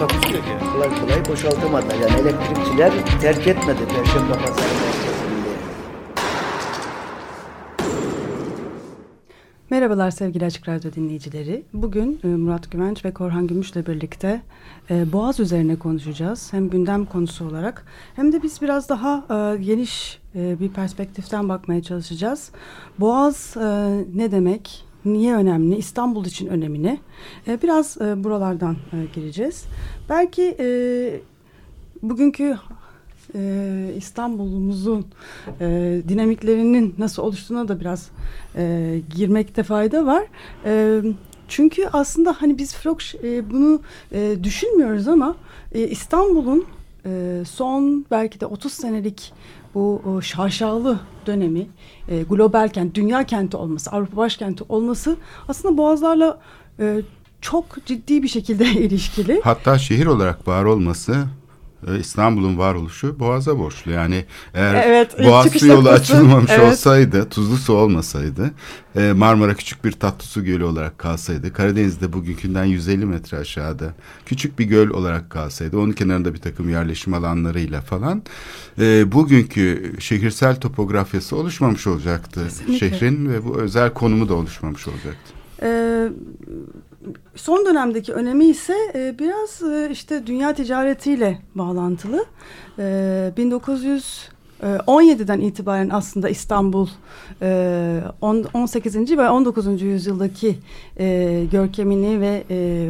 [0.00, 0.72] Takusu yok yani.
[0.72, 1.86] kolay kolay boşaltamadı.
[2.02, 4.68] Yani elektrikçiler terk etmedi Perşembe Pazarı.
[9.70, 11.64] Merhabalar sevgili Açık Radyo dinleyicileri.
[11.72, 14.42] Bugün e, Murat Güvenç ve Korhan Gümüş'le birlikte
[14.90, 16.52] e, Boğaz üzerine konuşacağız.
[16.52, 17.84] Hem gündem konusu olarak
[18.16, 22.50] hem de biz biraz daha e, geniş bir perspektiften bakmaya çalışacağız.
[22.98, 23.56] Boğaz
[24.14, 24.89] ne demek?
[25.04, 25.76] Niye önemli?
[25.76, 27.00] İstanbul için önemini.
[27.48, 29.64] E, biraz e, buralardan e, gireceğiz.
[30.08, 30.66] Belki e,
[32.02, 32.58] bugünkü
[33.34, 35.06] e, İstanbul'umuzun
[35.60, 38.10] e, dinamiklerinin nasıl oluştuğuna da biraz
[38.56, 40.24] e, girmekte fayda var.
[40.64, 41.02] E,
[41.48, 43.80] çünkü aslında hani biz Frok e, bunu
[44.12, 45.36] e, düşünmüyoruz ama
[45.72, 46.64] e, İstanbul'un
[47.06, 49.32] e, son belki de 30 senelik
[49.74, 51.66] bu o şaşalı dönemi
[52.08, 55.16] e, global kent, dünya kenti olması, Avrupa başkenti olması
[55.48, 56.38] aslında Boğazlarla
[56.80, 57.00] e,
[57.40, 59.40] çok ciddi bir şekilde ilişkili.
[59.44, 61.39] Hatta şehir olarak var olması e,
[62.00, 63.90] İstanbul'un varoluşu Boğaz'a borçlu.
[63.90, 66.00] Yani eğer Evet, ilk Boğaz yolu noktası.
[66.14, 66.72] açılmamış Evet.
[66.72, 68.50] olsaydı, tuzlu su olmasaydı,
[68.96, 73.94] e, Marmara küçük bir tatlı su gölü olarak kalsaydı, Karadeniz'de bugünkünden 150 metre aşağıda
[74.26, 78.22] küçük bir göl olarak kalsaydı, onun kenarında bir takım yerleşim alanlarıyla falan,
[78.78, 82.78] e, bugünkü şehirsel topografyası oluşmamış olacaktı Kesinlikle.
[82.90, 85.32] şehrin ve bu özel konumu da oluşmamış olacaktı.
[85.62, 86.08] Ee,
[87.34, 92.24] son dönemdeki önemi ise e, biraz e, işte dünya ticaretiyle bağlantılı.
[92.78, 96.88] Ee, 1917'den itibaren aslında İstanbul
[97.42, 99.18] e, on- 18.
[99.18, 99.82] ve 19.
[99.82, 100.58] yüzyıldaki
[100.98, 102.88] e, görkemini ve e,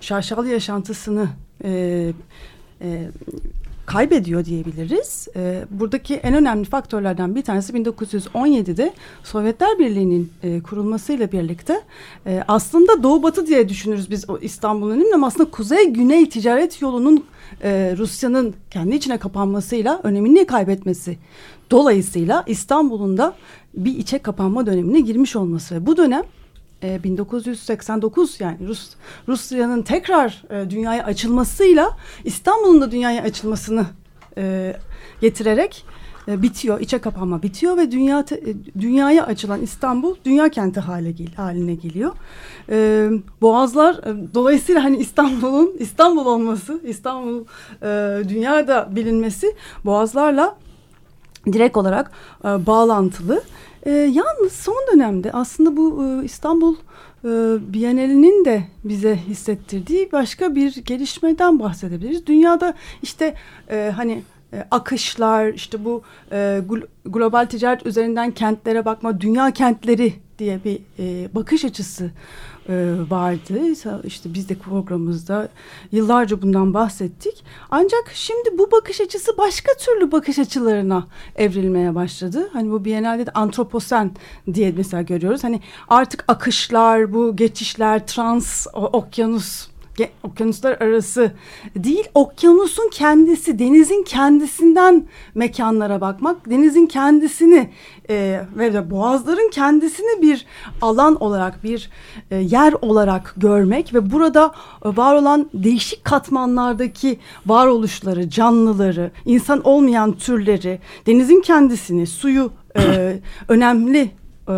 [0.00, 1.28] şaşalı yaşantısını
[1.64, 2.12] e,
[2.80, 3.08] e,
[3.86, 5.28] kaybediyor diyebiliriz.
[5.36, 8.92] Ee, buradaki en önemli faktörlerden bir tanesi 1917'de
[9.24, 11.80] Sovyetler Birliği'nin e, kurulmasıyla birlikte
[12.26, 17.24] e, aslında Doğu Batı diye düşünürüz biz İstanbul'un önemli ama aslında Kuzey Güney ticaret yolunun
[17.62, 21.18] e, Rusya'nın kendi içine kapanmasıyla önemini kaybetmesi
[21.70, 23.34] dolayısıyla İstanbul'un da
[23.74, 26.22] bir içe kapanma dönemine girmiş olması ve bu dönem
[26.82, 28.90] e, 1989 yani Rus
[29.28, 33.86] Rusya'nın tekrar e, dünyaya açılmasıyla İstanbul'un da dünyaya açılmasını
[34.36, 34.76] e,
[35.20, 35.84] getirerek
[36.28, 36.80] e, bitiyor.
[36.80, 41.74] içe kapanma bitiyor ve dünya te- e, dünyaya açılan İstanbul dünya kenti hale gel haline
[41.74, 42.12] geliyor.
[42.68, 43.08] E,
[43.40, 47.44] Boğazlar e, dolayısıyla hani İstanbul'un İstanbul olması, İstanbul
[47.82, 50.56] e, dünyada bilinmesi Boğazlarla
[51.52, 52.10] direkt olarak
[52.44, 53.42] e, bağlantılı.
[53.82, 56.76] E, yalnız son dönemde aslında bu e, İstanbul
[57.24, 57.28] e,
[57.72, 62.26] Bienalinin de bize hissettirdiği başka bir gelişmeden bahsedebiliriz.
[62.26, 63.34] Dünyada işte
[63.70, 64.22] e, hani
[64.52, 66.36] e, akışlar, işte bu e,
[66.68, 72.10] gl- global ticaret üzerinden kentlere bakma, dünya kentleri diye bir e, bakış açısı
[72.68, 73.58] e, vardı.
[74.04, 75.48] İşte biz de programımızda
[75.92, 77.44] yıllarca bundan bahsettik.
[77.70, 81.06] Ancak şimdi bu bakış açısı başka türlü bakış açılarına
[81.36, 82.50] evrilmeye başladı.
[82.52, 84.10] Hani bu Biennale'de de antroposen
[84.54, 85.44] diye mesela görüyoruz.
[85.44, 89.71] Hani artık akışlar, bu geçişler, trans, okyanus
[90.22, 91.32] okyanuslar arası
[91.76, 97.70] değil, okyanusun kendisi, denizin kendisinden mekanlara bakmak, denizin kendisini
[98.10, 100.46] e, ve de boğazların kendisini bir
[100.80, 101.90] alan olarak, bir
[102.30, 104.54] e, yer olarak görmek ve burada
[104.84, 113.16] e, var olan değişik katmanlardaki varoluşları, canlıları, insan olmayan türleri, denizin kendisini, suyu e,
[113.48, 114.10] önemli
[114.48, 114.54] e,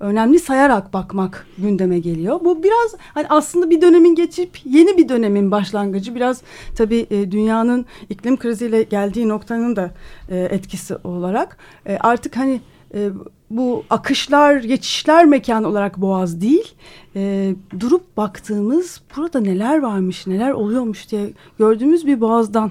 [0.00, 2.40] önemli sayarak bakmak gündeme geliyor.
[2.44, 6.14] Bu biraz hani aslında bir dönemin geçip yeni bir dönemin başlangıcı.
[6.14, 6.42] Biraz
[6.76, 9.90] tabii e, dünyanın iklim kriziyle geldiği noktanın da
[10.28, 11.56] e, etkisi olarak
[11.86, 12.60] e, artık hani
[12.94, 13.10] e,
[13.50, 16.74] bu akışlar, geçişler mekanı olarak Boğaz değil,
[17.16, 22.70] e, durup baktığımız burada neler varmış, neler oluyormuş diye gördüğümüz bir Boğaz'dan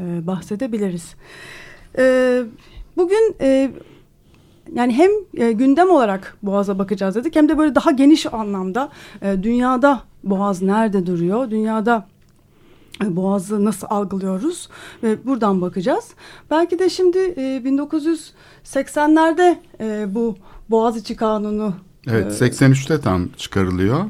[0.00, 1.14] e, bahsedebiliriz.
[1.98, 2.42] E,
[2.96, 3.70] bugün e,
[4.74, 8.88] yani hem e, gündem olarak Boğaz'a bakacağız dedik hem de böyle daha geniş anlamda
[9.22, 11.50] e, dünyada Boğaz nerede duruyor?
[11.50, 12.06] Dünyada
[13.04, 14.68] e, Boğaz'ı nasıl algılıyoruz
[15.02, 16.08] ve buradan bakacağız.
[16.50, 20.36] Belki de şimdi e, 1980'lerde e, bu
[20.70, 21.74] Boğaziçi Kanunu
[22.10, 24.04] Evet Ee, 83'te tam çıkarılıyor.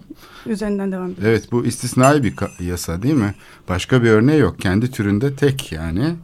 [0.47, 1.29] Üzerinden devam ediyor.
[1.29, 3.35] Evet bu istisnai bir yasa değil mi?
[3.69, 4.61] Başka bir örneği yok.
[4.61, 6.15] Kendi türünde tek yani.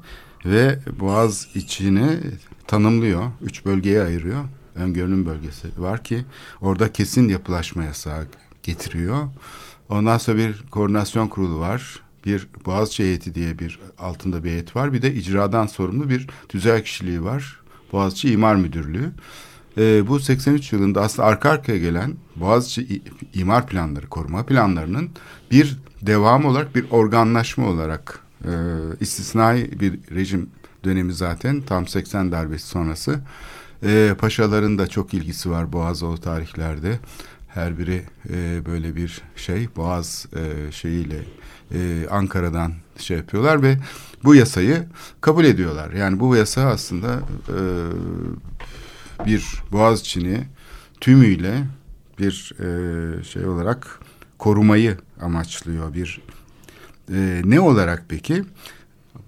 [0.44, 2.18] Ve boğaz içini
[2.66, 3.22] tanımlıyor.
[3.42, 4.44] Üç bölgeye ayırıyor.
[4.74, 6.24] Öngörünün bölgesi var ki
[6.60, 8.26] orada kesin yapılaşma yasağı
[8.62, 9.28] getiriyor.
[9.88, 12.00] Ondan sonra bir koordinasyon kurulu var.
[12.26, 14.92] Bir Boğaziçi heyeti diye bir altında bir heyet var.
[14.92, 17.60] Bir de icradan sorumlu bir tüzel kişiliği var.
[17.92, 19.12] Boğaziçi İmar Müdürlüğü.
[19.78, 23.02] Ee, bu 83 yılında aslında arka arkaya gelen Boğaziçi
[23.34, 25.10] imar planları, koruma planlarının
[25.50, 28.50] bir devam olarak bir organlaşma olarak e,
[29.00, 30.50] istisnai bir rejim
[30.84, 33.20] dönemi zaten tam 80 darbesi sonrası.
[33.82, 36.98] E, paşaların da çok ilgisi var Boğazoğlu tarihlerde.
[37.48, 41.18] Her biri e, böyle bir şey Boğaz e, şeyiyle
[41.74, 43.78] e, Ankara'dan şey yapıyorlar ve
[44.24, 44.84] bu yasayı
[45.20, 45.92] kabul ediyorlar.
[45.92, 47.58] Yani bu yasa aslında e,
[49.26, 50.44] bir Boğaziçi'ni
[51.00, 51.64] tümüyle
[52.18, 54.00] bir e, şey olarak
[54.38, 55.94] korumayı amaçlıyor.
[55.94, 56.20] Bir
[57.14, 58.44] e, ne olarak peki?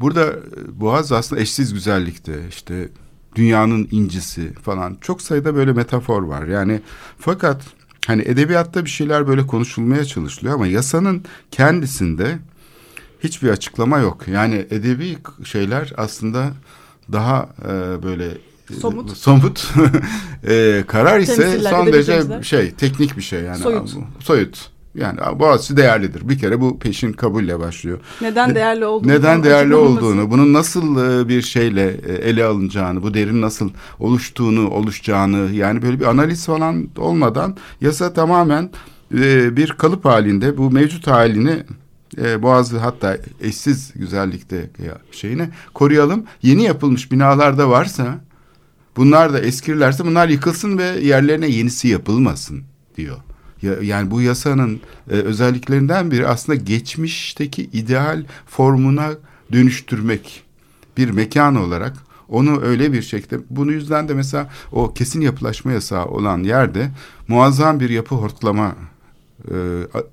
[0.05, 2.89] Burada e, Boğaz aslında eşsiz güzellikte işte
[3.35, 6.47] dünyanın incisi falan çok sayıda böyle metafor var.
[6.47, 6.81] Yani
[7.19, 7.63] fakat
[8.07, 12.39] hani edebiyatta bir şeyler böyle konuşulmaya çalışılıyor ama yasanın kendisinde
[13.21, 14.29] hiçbir açıklama yok.
[14.29, 16.53] Yani edebi şeyler aslında
[17.13, 18.27] daha e, böyle
[18.71, 19.17] e, Somut.
[19.17, 19.75] somut
[20.49, 23.97] e, karar ise Temsiller, son derece şey teknik bir şey yani Soyut.
[24.21, 24.74] soyut.
[24.95, 26.29] Yani Boğaziçi değerlidir.
[26.29, 27.99] Bir kere bu peşin kabulle başlıyor.
[28.21, 33.03] Neden Ne- değerli olduğunu Neden değerli olduğunu, bunun nasıl e, bir şeyle e, ele alınacağını,
[33.03, 38.71] bu derin nasıl oluştuğunu, oluşacağını yani böyle bir analiz falan olmadan yasa tamamen
[39.15, 41.63] e, bir kalıp halinde bu mevcut halini
[42.23, 46.25] e, Boğazı hatta eşsiz güzellikte ya şeyini koruyalım.
[46.43, 48.21] Yeni yapılmış binalarda varsa
[48.97, 52.63] bunlar da eskirlerse bunlar yıkılsın ve yerlerine yenisi yapılmasın
[52.97, 53.17] diyor.
[53.63, 54.81] Ya- Yani bu yasanın
[55.11, 59.11] e, özelliklerinden biri aslında geçmişteki ideal formuna
[59.53, 60.43] dönüştürmek
[60.97, 61.93] bir mekan olarak
[62.29, 66.91] onu öyle bir şekilde bunu yüzden de mesela o kesin yapılaşma yasağı olan yerde
[67.29, 68.77] muazzam bir yapı hortlama
[69.51, 69.55] e,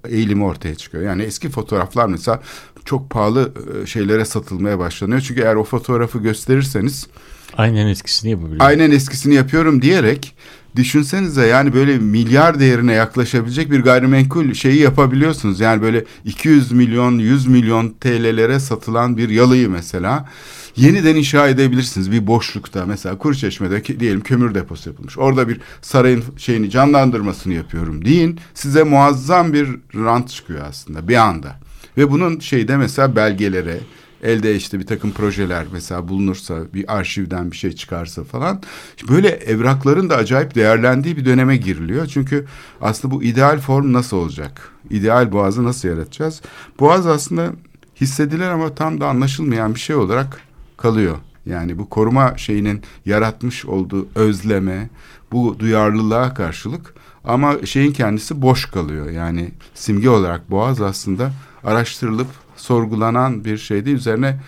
[0.10, 1.04] eğilimi ortaya çıkıyor.
[1.04, 2.42] Yani eski fotoğraflar mesela
[2.86, 3.52] çok pahalı
[3.84, 5.22] e, şeylere satılmaya başlanıyor.
[5.22, 7.08] Çünkü eğer o fotoğrafı gösterirseniz
[7.58, 8.66] Aynen eskisini yapabiliyor.
[8.66, 10.36] aynen eskisini yapıyorum diyerek
[10.76, 15.60] düşünsenize yani böyle milyar değerine yaklaşabilecek bir gayrimenkul şeyi yapabiliyorsunuz.
[15.60, 20.30] Yani böyle 200 milyon 100 milyon TL'lere satılan bir yalıyı mesela
[20.76, 22.86] yeniden inşa edebilirsiniz bir boşlukta.
[22.86, 25.18] Mesela Kuruçeşme'de diyelim kömür deposu yapılmış.
[25.18, 28.40] Orada bir sarayın şeyini canlandırmasını yapıyorum deyin.
[28.54, 31.60] Size muazzam bir rant çıkıyor aslında bir anda.
[31.98, 33.80] Ve bunun şeyde mesela belgelere
[34.24, 38.62] elde işte bir takım projeler mesela bulunursa bir arşivden bir şey çıkarsa falan
[39.10, 42.08] böyle evrakların da acayip değerlendiği bir döneme giriliyor.
[42.08, 42.46] Çünkü
[42.82, 44.72] aslında bu ideal form nasıl olacak?
[44.90, 46.42] İdeal boğazı nasıl yaratacağız?
[46.80, 47.54] Boğaz aslında
[48.02, 50.42] hissedilen ama tam da anlaşılmayan bir şey olarak
[50.78, 51.18] kalıyor.
[51.46, 54.90] Yani bu koruma şeyinin yaratmış olduğu özleme,
[55.32, 59.10] bu duyarlılığa karşılık ama şeyin kendisi boş kalıyor.
[59.10, 61.32] Yani simge olarak boğaz aslında
[61.64, 62.28] araştırılıp
[62.62, 63.90] sorgulanan bir şeydi.
[63.90, 64.40] Üzerine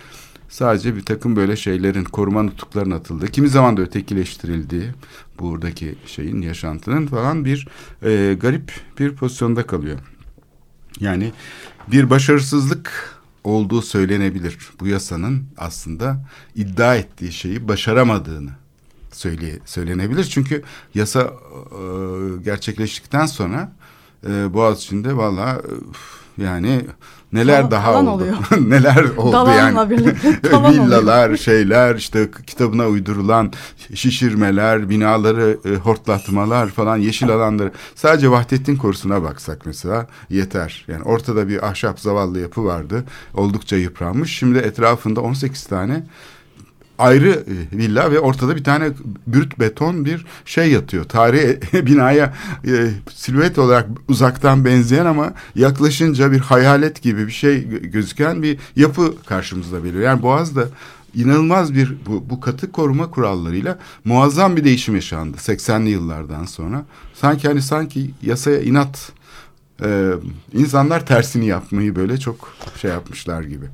[0.48, 4.90] sadece bir takım böyle şeylerin koruma nutuklarının atıldığı, kimi zaman da ötekileştirildiği
[5.38, 7.68] buradaki şeyin yaşantının falan bir
[8.02, 9.98] e, garip bir pozisyonda kalıyor.
[11.00, 11.32] Yani
[11.88, 14.58] bir başarısızlık olduğu söylenebilir.
[14.80, 18.50] Bu yasanın aslında iddia ettiği şeyi başaramadığını
[19.12, 20.24] söyle, söylenebilir.
[20.24, 20.62] Çünkü
[20.94, 21.32] yasa e,
[22.44, 23.72] gerçekleştikten sonra
[24.26, 25.62] e, Boğaziçi'nde valla
[26.38, 26.86] yani
[27.34, 28.22] neler daha talan oldu.
[28.22, 28.36] oluyor.
[28.70, 29.90] neler oldu Dalanla yani.
[29.90, 30.72] birlikte oluyor.
[30.86, 33.52] Villalar, şeyler, işte kitabına uydurulan
[33.94, 37.72] şişirmeler, binaları e, hortlatmalar falan, yeşil alanları.
[37.94, 40.84] Sadece Vahdettin Korusu'na baksak mesela yeter.
[40.88, 43.04] Yani ortada bir ahşap zavallı yapı vardı.
[43.34, 44.38] Oldukça yıpranmış.
[44.38, 46.02] Şimdi etrafında 18 tane
[46.98, 48.90] ayrı e, villa ve ortada bir tane
[49.26, 51.04] brüt beton bir şey yatıyor.
[51.04, 52.34] Tarihi binaya
[52.66, 58.58] e, silüet olarak uzaktan benzeyen ama yaklaşınca bir hayalet gibi bir şey gö- gözüken bir
[58.76, 60.04] yapı karşımızda beliriyor.
[60.04, 60.68] Yani Boğaz'da
[61.14, 66.84] inanılmaz bir bu, bu katı koruma kurallarıyla muazzam bir değişim yaşandı 80'li yıllardan sonra.
[67.14, 69.12] Sanki hani sanki yasaya inat
[69.84, 70.10] e,
[70.52, 73.66] insanlar tersini yapmayı böyle çok şey yapmışlar gibi.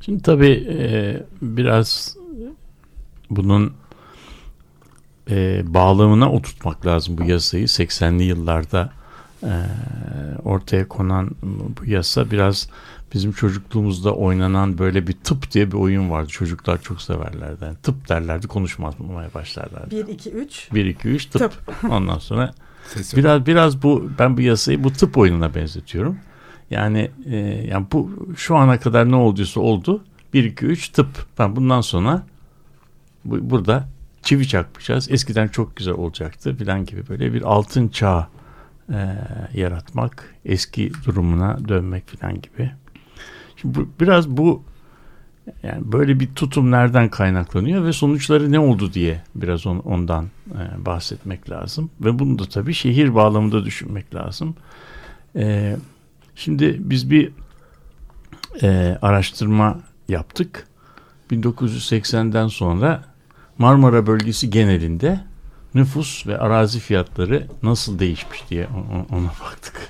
[0.00, 2.16] Şimdi tabii e, biraz
[3.36, 3.72] bunun
[5.30, 7.64] e, bağlamına oturtmak lazım bu yasayı.
[7.64, 8.92] 80'li yıllarda
[9.42, 9.52] e,
[10.44, 11.30] ortaya konan
[11.80, 12.68] bu yasa biraz
[13.14, 16.28] bizim çocukluğumuzda oynanan böyle bir tıp diye bir oyun vardı.
[16.28, 17.64] Çocuklar çok severlerdi.
[17.64, 18.94] Yani tıp derlerdi konuşmaya
[19.34, 19.90] başlarlardı.
[19.90, 20.68] 1, 2, 3.
[20.74, 21.40] 1 2 3 tıp.
[21.40, 21.84] Tıp.
[21.90, 22.54] Ondan sonra
[22.86, 23.18] Ses yok.
[23.18, 26.18] biraz biraz bu ben bu yasayı bu tıp oyununa benzetiyorum.
[26.70, 27.36] Yani e,
[27.70, 30.04] yani bu şu ana kadar ne olduysa oldu.
[30.34, 31.08] 1 2 3 tıp.
[31.38, 32.22] Ben bundan sonra
[33.24, 33.88] bu, burada
[34.22, 35.10] çivi çakmayacağız.
[35.10, 38.28] Eskiden çok güzel olacaktı filan gibi böyle bir altın çağ
[38.92, 39.18] e,
[39.54, 42.70] yaratmak, eski durumuna dönmek filan gibi.
[43.56, 44.62] Şimdi bu, biraz bu
[45.62, 50.86] yani böyle bir tutum nereden kaynaklanıyor ve sonuçları ne oldu diye biraz on, ondan e,
[50.86, 51.90] bahsetmek lazım.
[52.00, 54.54] Ve bunu da tabii şehir bağlamında düşünmek lazım.
[55.36, 55.76] E,
[56.34, 57.32] şimdi biz bir
[58.62, 60.66] e, araştırma yaptık.
[61.30, 63.11] 1980'den sonra
[63.62, 65.20] Marmara bölgesi genelinde
[65.74, 68.68] nüfus ve arazi fiyatları nasıl değişmiş diye
[69.10, 69.88] ona, baktık.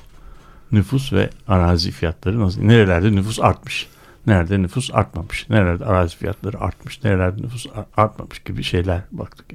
[0.72, 2.62] Nüfus ve arazi fiyatları nasıl?
[2.62, 3.88] Nerelerde nüfus artmış?
[4.26, 5.50] Nerede nüfus artmamış?
[5.50, 7.04] Nerelerde arazi fiyatları artmış?
[7.04, 9.46] Nerelerde nüfus artmamış gibi şeyler baktık.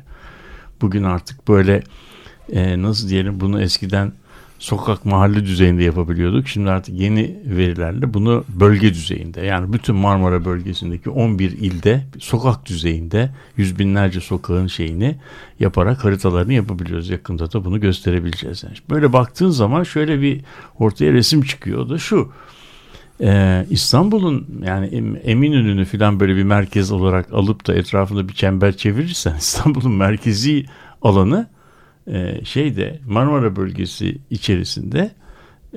[0.81, 1.83] Bugün artık böyle
[2.51, 4.13] e, nasıl diyelim bunu eskiden
[4.59, 6.47] sokak mahalle düzeyinde yapabiliyorduk.
[6.47, 13.29] Şimdi artık yeni verilerle bunu bölge düzeyinde yani bütün Marmara bölgesindeki 11 ilde sokak düzeyinde
[13.57, 15.15] yüz binlerce sokağın şeyini
[15.59, 17.09] yaparak haritalarını yapabiliyoruz.
[17.09, 18.63] Yakında da bunu gösterebileceğiz.
[18.63, 20.41] Yani böyle baktığın zaman şöyle bir
[20.79, 21.79] ortaya resim çıkıyor.
[21.79, 22.31] O da şu.
[23.21, 24.85] Ee, İstanbul'un yani
[25.23, 30.65] Eminönü'nü falan böyle bir merkez olarak alıp da etrafında bir çember çevirirsen İstanbul'un merkezi
[31.01, 31.47] alanı
[32.07, 35.11] e, şeyde Marmara bölgesi içerisinde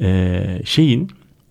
[0.01, 1.11] e, şeyin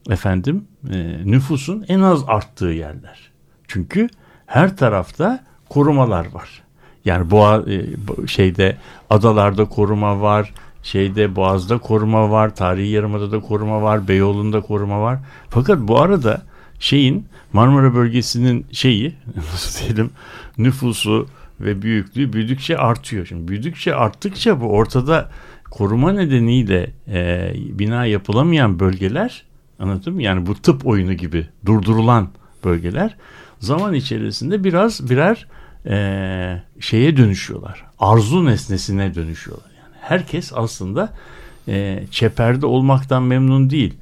[0.10, 3.32] efendim e, nüfusun en az arttığı yerler.
[3.68, 4.10] Çünkü
[4.46, 6.64] her tarafta korumalar var.
[7.06, 7.86] Yani boğa e,
[8.28, 8.78] şeyde
[9.10, 15.20] adalarda koruma var, şeyde Boğaz'da koruma var, Tarihi Yarımada'da koruma var, Beyoğlu'nda koruma var.
[15.50, 16.42] Fakat bu arada
[16.80, 20.10] şeyin Marmara bölgesinin şeyi nasıl diyelim
[20.58, 21.28] nüfusu
[21.62, 23.26] ve büyüklüğü büyüdükçe artıyor.
[23.26, 25.30] Şimdi büyüdükçe arttıkça bu ortada
[25.72, 29.44] koruma nedeniyle e, bina yapılamayan bölgeler
[29.80, 30.24] anladın mı?
[30.24, 32.30] Yani bu tıp oyunu gibi durdurulan
[32.64, 33.16] bölgeler
[33.60, 35.48] zaman içerisinde biraz birer
[35.86, 37.86] e, şeye dönüşüyorlar.
[38.00, 39.72] Arzu nesnesine dönüşüyorlar.
[39.78, 41.14] Yani herkes aslında
[41.68, 43.94] e, çeperde olmaktan memnun değil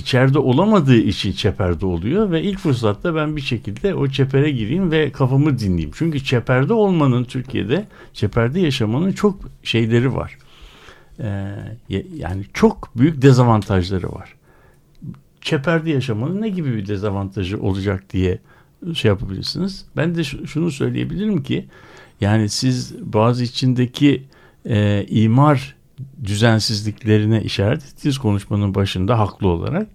[0.00, 5.12] içeride olamadığı için çeperde oluyor ve ilk fırsatta ben bir şekilde o çepere gireyim ve
[5.12, 5.90] kafamı dinleyeyim.
[5.94, 10.38] Çünkü çeperde olmanın Türkiye'de çeperde yaşamanın çok şeyleri var.
[11.20, 14.34] Ee, yani çok büyük dezavantajları var.
[15.40, 18.38] Çeperde yaşamanın ne gibi bir dezavantajı olacak diye
[18.94, 19.84] şey yapabilirsiniz.
[19.96, 21.68] Ben de şunu söyleyebilirim ki
[22.20, 24.22] yani siz bazı içindeki
[24.66, 25.79] e, imar
[26.24, 29.88] düzensizliklerine işaret ettiğiniz konuşmanın başında haklı olarak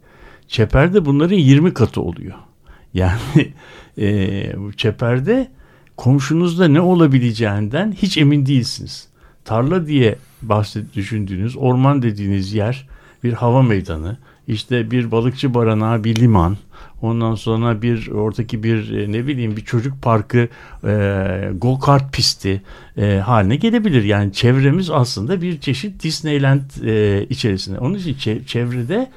[0.48, 2.36] çeperde bunların 20 katı oluyor.
[2.94, 3.54] Yani
[3.98, 5.52] e, çeperde
[5.98, 9.08] komşunuzda ne olabileceğinden hiç emin değilsiniz.
[9.46, 12.88] Tarla diye bahset düşündüğünüz orman dediğiniz yer
[13.24, 14.18] bir hava meydanı,
[14.48, 16.58] işte bir balıkçı baranağı, bir liman,
[17.02, 20.48] ondan sonra bir oradaki bir e, ne bileyim bir çocuk parkı,
[20.84, 22.62] e, go kart pisti
[22.98, 24.04] e, haline gelebilir.
[24.04, 27.80] Yani çevremiz aslında bir çeşit Disneyland e, içerisinde.
[27.80, 29.12] Onun için çevrede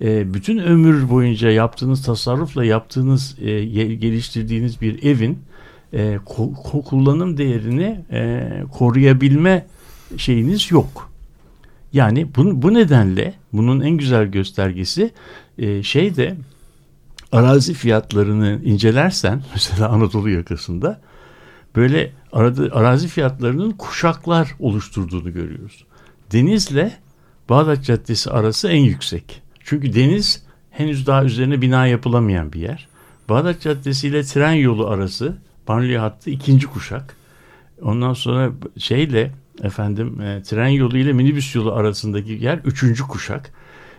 [0.00, 3.64] e, bütün ömür boyunca yaptığınız tasarrufla yaptığınız e,
[3.94, 5.38] geliştirdiğiniz bir evin
[5.92, 9.66] e, ko- kullanım değerini e, koruyabilme
[10.16, 11.10] şeyiniz yok.
[11.92, 15.10] Yani bu, bu nedenle bunun en güzel göstergesi
[15.58, 16.36] e, şeyde
[17.34, 21.00] arazi fiyatlarını incelersen mesela Anadolu yakasında
[21.76, 22.12] böyle
[22.72, 25.84] arazi fiyatlarının kuşaklar oluşturduğunu görüyoruz.
[26.32, 26.92] Denizle
[27.48, 29.42] Bağdat Caddesi arası en yüksek.
[29.64, 32.88] Çünkü deniz henüz daha üzerine bina yapılamayan bir yer.
[33.28, 35.36] Bağdat Caddesi ile tren yolu arası
[35.68, 37.16] banliyö hattı ikinci kuşak.
[37.82, 43.52] Ondan sonra şeyle efendim e, tren yolu ile minibüs yolu arasındaki yer üçüncü kuşak.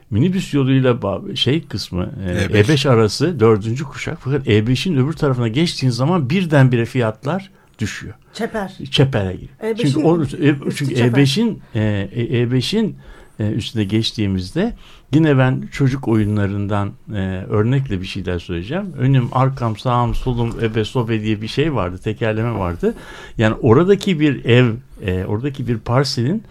[0.10, 0.98] Minibüs yoluyla
[1.36, 2.64] şey kısmı e, E5.
[2.64, 4.18] E5 arası dördüncü kuşak.
[4.22, 8.14] Fakat E5'in öbür tarafına geçtiğin zaman birdenbire fiyatlar düşüyor.
[8.34, 8.78] Çeper.
[8.92, 9.50] Çepere giriyor.
[9.62, 12.98] E çünkü o, e, çünkü E5'in e, E5'in
[13.40, 14.74] e, üstüne geçtiğimizde
[15.14, 17.20] yine ben çocuk oyunlarından e,
[17.50, 18.94] örnekle bir şeyler söyleyeceğim.
[18.98, 21.98] Önüm, arkam, sağım, solum, ebe, sobe diye bir şey vardı.
[22.04, 22.96] Tekerleme vardı.
[23.38, 24.72] Yani oradaki bir ev,
[25.06, 26.44] e, oradaki bir parselin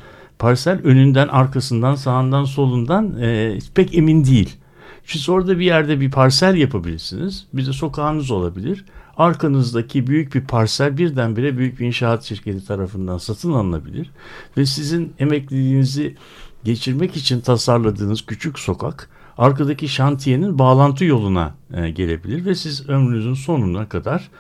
[0.45, 4.57] parsel önünden, arkasından, sağından, solundan e, pek emin değil.
[5.05, 7.47] Siz orada bir yerde bir parsel yapabilirsiniz.
[7.53, 8.85] Bir de sokağınız olabilir.
[9.17, 14.11] Arkanızdaki büyük bir parsel birdenbire büyük bir inşaat şirketi tarafından satın alınabilir.
[14.57, 16.17] Ve sizin emekliliğinizi
[16.65, 19.09] geçirmek için tasarladığınız küçük sokak
[19.39, 24.31] arkadaki şantiyenin bağlantı yoluna e, gelebilir ve siz ömrünüzün sonuna kadar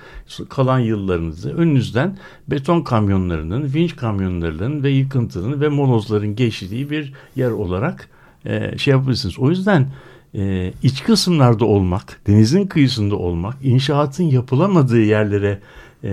[0.49, 8.09] kalan yıllarınızı önünüzden beton kamyonlarının, vinç kamyonlarının ve yıkıntının ve molozların geçtiği bir yer olarak
[8.47, 9.39] e, şey yapabilirsiniz.
[9.39, 9.87] O yüzden
[10.35, 15.61] e, iç kısımlarda olmak, denizin kıyısında olmak, inşaatın yapılamadığı yerlere
[16.05, 16.11] e,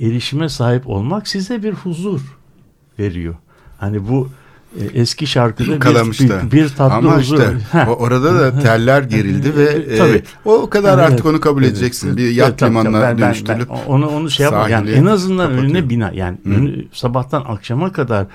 [0.00, 2.38] erişime sahip olmak size bir huzur
[2.98, 3.34] veriyor.
[3.78, 4.28] Hani bu
[4.94, 7.34] eski şarkıda bir, bir, bir tatlı Ama huzur.
[7.38, 7.56] işte
[7.88, 10.22] o- orada da teller gerildi ve e, Tabii.
[10.44, 11.72] o kadar Evet, artık onu kabul evet.
[11.72, 12.16] edeceksin.
[12.16, 13.00] Bir Evet, yat tabii, limanına.
[13.02, 14.68] Ben- ben- dönüştürülüp ben onu onu şey yapma.
[14.68, 15.64] Yani en azından kapatıyor.
[15.74, 18.26] önüne bina yani önü- sabahtan akşama kadar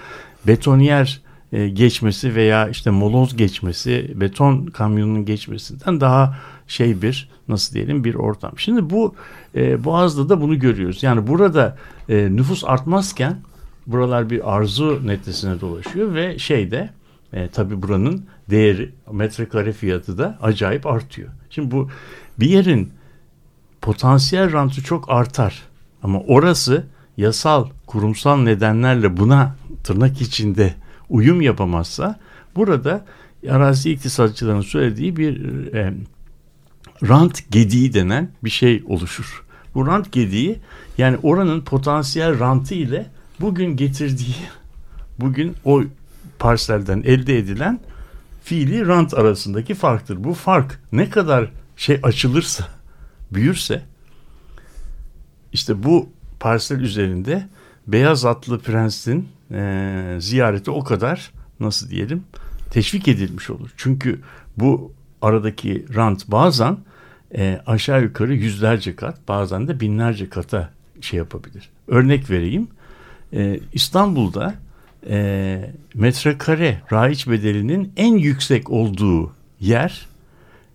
[0.47, 1.21] betoniyer
[1.53, 8.15] e, geçmesi veya işte moloz geçmesi, beton kamyonunun geçmesinden daha şey bir nasıl diyelim bir
[8.15, 8.51] ortam.
[8.57, 9.15] Şimdi bu
[9.55, 11.03] e, Boğaz'da da bunu görüyoruz.
[11.03, 11.77] Yani burada
[12.09, 13.37] e, nüfus artmazken
[13.91, 16.89] buralar bir arzu netesine dolaşıyor ve şeyde
[17.33, 21.29] e, tabii buranın değeri metrekare fiyatı da acayip artıyor.
[21.49, 21.89] Şimdi bu
[22.39, 22.91] bir yerin
[23.81, 25.63] potansiyel rantı çok artar.
[26.03, 26.85] Ama orası
[27.17, 30.73] yasal, kurumsal nedenlerle buna tırnak içinde
[31.09, 32.19] uyum yapamazsa
[32.55, 33.05] burada
[33.49, 35.33] arazi iktisatçıların söylediği bir
[35.73, 35.93] e,
[37.07, 39.43] rant gediği denen bir şey oluşur.
[39.75, 40.59] Bu rant gediği
[40.97, 43.05] yani oranın potansiyel rantı ile
[43.41, 44.35] bugün getirdiği
[45.19, 45.83] bugün o
[46.39, 47.79] parselden elde edilen
[48.43, 50.23] fiili rant arasındaki farktır.
[50.23, 52.67] Bu fark ne kadar şey açılırsa,
[53.31, 53.81] büyürse
[55.53, 57.47] işte bu parsel üzerinde
[57.87, 62.23] beyaz atlı prensin e, ziyareti o kadar nasıl diyelim
[62.71, 63.69] teşvik edilmiş olur.
[63.77, 64.19] Çünkü
[64.57, 66.77] bu aradaki rant bazen
[67.35, 70.69] e, aşağı yukarı yüzlerce kat bazen de binlerce kata
[71.01, 71.69] şey yapabilir.
[71.87, 72.67] Örnek vereyim.
[73.33, 74.55] E, İstanbul'da
[75.09, 80.07] e, metrekare raiç bedelinin en yüksek olduğu yer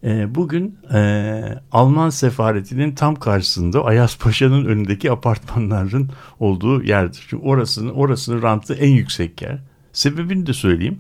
[0.05, 7.27] e, bugün e, Alman sefaretinin tam karşısında Ayas Paşa'nın önündeki apartmanların olduğu yerdir.
[7.29, 9.59] Çünkü orasının orasının rantı en yüksek yer.
[9.93, 10.99] Sebebini de söyleyeyim.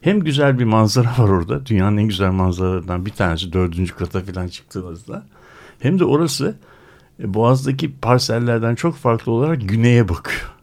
[0.00, 1.66] Hem güzel bir manzara var orada.
[1.66, 5.26] Dünyanın en güzel manzaralarından bir tanesi dördüncü kata falan çıktığınızda.
[5.78, 6.56] Hem de orası
[7.20, 10.57] e, Boğaz'daki parsellerden çok farklı olarak güneye bakıyor.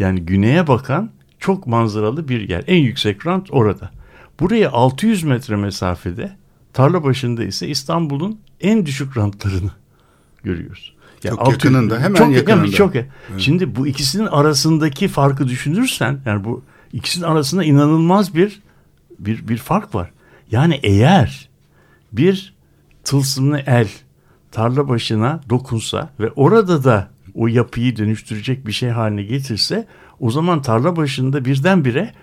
[0.00, 2.64] Yani güneye bakan çok manzaralı bir yer.
[2.66, 3.90] En yüksek rant orada.
[4.40, 6.36] Buraya 600 metre mesafede
[6.72, 9.70] tarla başında ise İstanbul'un en düşük rantlarını
[10.42, 10.94] görüyoruz.
[11.22, 12.70] Çok 600 yakınında, hemen çok, yakınında.
[12.70, 12.94] Çok,
[13.38, 18.62] Şimdi bu ikisinin arasındaki farkı düşünürsen yani bu ikisinin arasında inanılmaz bir
[19.18, 20.10] bir bir fark var.
[20.50, 21.48] Yani eğer
[22.12, 22.54] bir
[23.04, 23.88] tılsımlı el
[24.52, 29.86] tarla başına dokunsa ve orada da o yapıyı dönüştürecek bir şey haline getirse
[30.20, 32.14] o zaman tarla başında birdenbire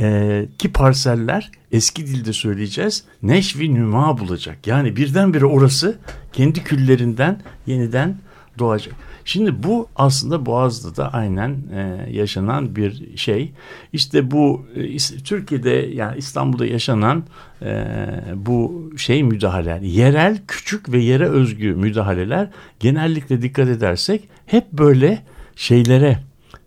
[0.00, 4.66] e, ki parseller eski dilde söyleyeceğiz neşvi nüma bulacak.
[4.66, 5.98] Yani birdenbire orası
[6.32, 8.18] kendi küllerinden yeniden
[8.58, 8.94] doğacak.
[9.30, 13.52] Şimdi bu aslında Boğaz'da da aynen e, yaşanan bir şey.
[13.92, 17.24] İşte bu e, Türkiye'de yani İstanbul'da yaşanan
[17.62, 17.86] e,
[18.34, 22.48] bu şey müdahaleler, yerel küçük ve yere özgü müdahaleler
[22.80, 25.22] genellikle dikkat edersek hep böyle
[25.56, 26.18] şeylere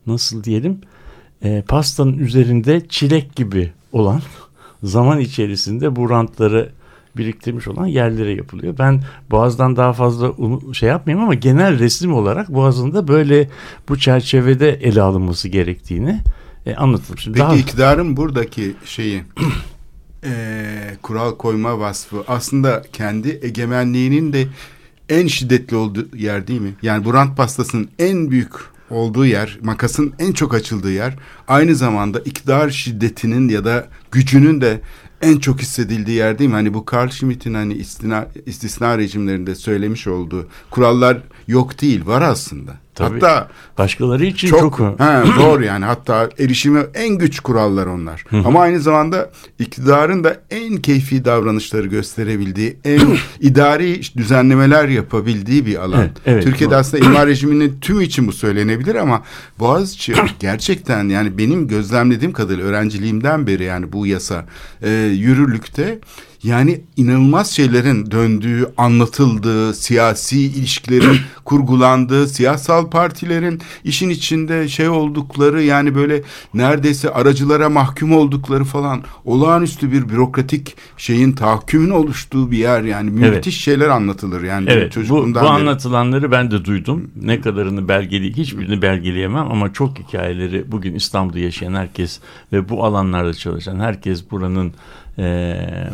[0.08, 0.82] nasıl diyelim
[1.42, 4.22] e, pastanın üzerinde çilek gibi olan
[4.84, 6.72] zaman içerisinde bu rantları
[7.18, 8.76] biriktirmiş olan yerlere yapılıyor.
[8.80, 10.32] Ben Boğaz'dan daha fazla
[10.74, 13.50] şey yapmayayım ama genel resim olarak Boğaz'ın da böyle
[13.90, 16.20] bu çerçevede ele alınması gerektiğini
[16.66, 17.18] e, anlatılır.
[17.18, 19.22] Şimdi Peki daha- iktidarın buradaki şeyi
[20.24, 24.48] eee, kural koyma vasfı aslında kendi egemenliğinin de
[25.10, 26.74] en şiddetli olduğu yer değil mi?
[26.82, 28.52] Yani bu rant pastasının en büyük
[28.90, 31.16] olduğu yer, makasın en çok açıldığı yer
[31.48, 34.82] aynı zamanda iktidar şiddetinin ya da gücünün de
[35.24, 36.54] en çok hissedildiği yer değil mi?
[36.54, 42.83] Hani bu Carl Schmitt'in hani istina, istisna rejimlerinde söylemiş olduğu kurallar yok değil, var aslında.
[42.96, 43.14] Tabii.
[43.14, 48.24] Hatta başkaları için çok, çok, ha, zor yani hatta erişimi en güç kurallar onlar.
[48.46, 49.30] Ama aynı zamanda
[49.60, 53.02] iktidarın da en keyfi davranışları gösterebildiği, en
[53.40, 56.00] idari düzenlemeler yapabildiği bir alan.
[56.00, 56.80] Evet, evet, Türkiye'de doğru.
[56.80, 59.24] aslında imar rejiminin tümü için bu söylenebilir ama
[59.60, 64.46] Boğaziçi gerçekten yani benim gözlemlediğim kadarıyla öğrenciliğimden beri yani bu yasa
[64.82, 66.00] e, yürürlükte
[66.44, 75.64] yani inanılmaz şeylerin döndüğü, anlatıldığı, siyasi ilişkilerin kurgulandığı, siyasal siyasal partilerin işin içinde şey oldukları
[75.64, 82.82] yani böyle neredeyse aracılara mahkum oldukları falan olağanüstü bir bürokratik şeyin tahakkümün oluştuğu bir yer
[82.84, 83.46] yani müthiş Evet.
[83.54, 85.52] şeyler anlatılır yani Evet bu, bu çocukluğumdan beri.
[85.52, 87.12] anlatılanları ben de duydum.
[87.22, 92.20] Ne kadarını belgeli hiçbirini belgeleyemem ama çok hikayeleri bugün İstanbul'da yaşayan herkes
[92.52, 94.74] ve bu alanlarda çalışan herkes buranın
[95.20, 95.24] e,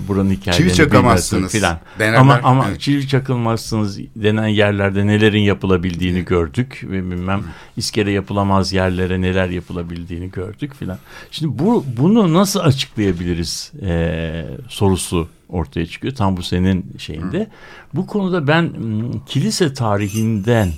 [0.08, 1.80] buranın hikayelerini Çivi çakamazsınız filan.
[2.18, 2.82] Ama ama Evet.
[2.82, 7.44] çivi çakılmazsınız denen yerlerde nelerin yapılabildiğini gördük ve bilmem
[7.78, 10.98] iskele yapılamaz yerlere neler yapılabildiğini gördük filan.
[11.32, 17.48] Şimdi bu bunu nasıl açıklayabiliriz e, sorusu ortaya çıkıyor tam bu senin şeyinde.
[17.94, 20.70] Bu konuda ben m, kilise tarihinden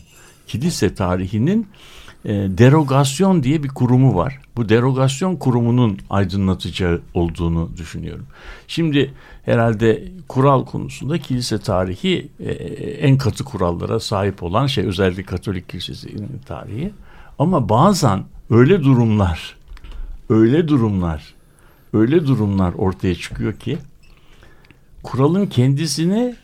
[0.48, 1.68] kilise tarihinin
[2.26, 4.40] e, derogasyon diye bir kurumu var.
[4.56, 8.26] Bu derogasyon kurumunun aydınlatıcı olduğunu düşünüyorum.
[8.68, 9.14] Şimdi
[9.46, 12.52] herhalde kural konusunda kilise tarihi e,
[12.92, 16.94] en katı kurallara sahip olan şey özellikle Katolik kilisesinin tarihi.
[17.40, 19.56] Ama bazen öyle durumlar,
[20.30, 21.34] öyle durumlar,
[21.94, 23.78] öyle durumlar ortaya çıkıyor ki
[25.04, 26.36] kuralın kendisini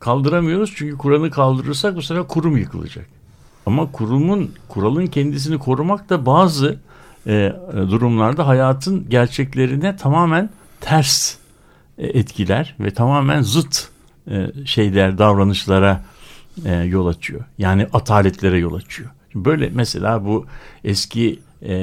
[0.00, 0.72] kaldıramıyoruz.
[0.76, 3.15] Çünkü kuralı kaldırırsak bu sefer kurum yıkılacak.
[3.66, 6.78] Ama kurumun kuralın kendisini korumak da bazı
[7.26, 10.50] e, durumlarda hayatın gerçeklerine tamamen
[10.80, 11.36] ters
[11.98, 13.88] e, etkiler ve tamamen zıt
[14.30, 16.04] e, şeyler davranışlara
[16.64, 17.44] e, yol açıyor.
[17.58, 19.10] Yani ataletlere yol açıyor.
[19.32, 20.46] Şimdi böyle mesela bu
[20.84, 21.74] eski e,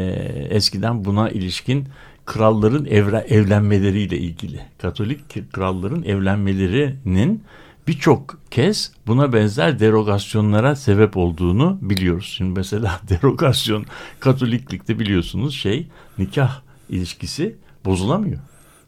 [0.50, 1.88] eskiden buna ilişkin
[2.26, 7.43] kralların evre, evlenmeleriyle ilgili Katolik kralların evlenmelerinin
[7.88, 12.34] birçok kez buna benzer derogasyonlara sebep olduğunu biliyoruz.
[12.38, 13.86] Şimdi mesela derogasyon
[14.19, 18.39] Katoliklikte biliyorsunuz şey nikah ilişkisi bozulamıyor.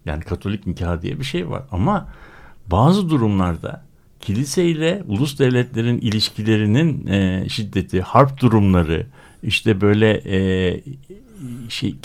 [0.05, 2.08] Yani Katolik nikah diye bir şey var ama
[2.71, 3.86] bazı durumlarda
[4.19, 9.08] kilise ile ulus devletlerin ilişkilerinin e, şiddeti, harp durumları,
[9.43, 10.81] işte böyle e,
[11.69, 11.95] şey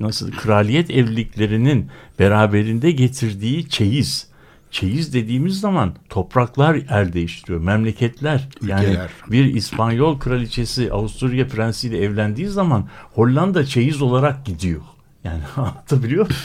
[0.00, 4.28] nasıl kraliyet evliliklerinin beraberinde getirdiği çeyiz.
[4.70, 8.48] Çeyiz dediğimiz zaman topraklar el değiştiriyor, memleketler.
[8.66, 9.10] Yani Ülkeler.
[9.30, 14.80] bir İspanyol kraliçesi Avusturya prensiyle evlendiği zaman Hollanda çeyiz olarak gidiyor.
[15.24, 16.28] Yani anlatabiliyor?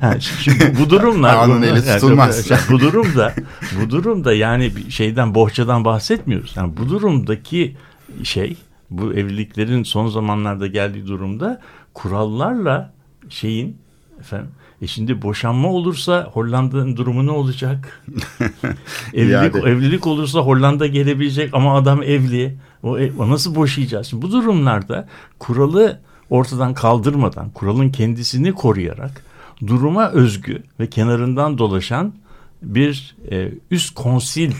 [0.00, 2.50] Ha, Şimdi bu durumlar Ağanın eli tutulmaz.
[2.50, 3.34] Yani bu durumda
[3.80, 6.52] bu durumda yani bir şeyden bohçadan bahsetmiyoruz.
[6.56, 7.76] Yani bu durumdaki
[8.22, 8.56] şey
[8.90, 11.60] bu evliliklerin son zamanlarda geldiği durumda
[11.94, 12.92] kurallarla
[13.28, 13.76] şeyin
[14.20, 14.50] efendim
[14.82, 18.02] e şimdi boşanma olursa Hollanda'nın durumu ne olacak?
[19.14, 19.68] evlilik, Yani.
[19.68, 22.56] evlilik olursa Hollanda gelebilecek ama adam evli.
[22.82, 24.06] O, e- o nasıl boşayacağız?
[24.06, 29.24] Şimdi bu durumlarda kuralı ortadan kaldırmadan, kuralın kendisini koruyarak
[29.66, 32.14] duruma özgü ve kenarından dolaşan
[32.62, 34.52] bir e, üst konsil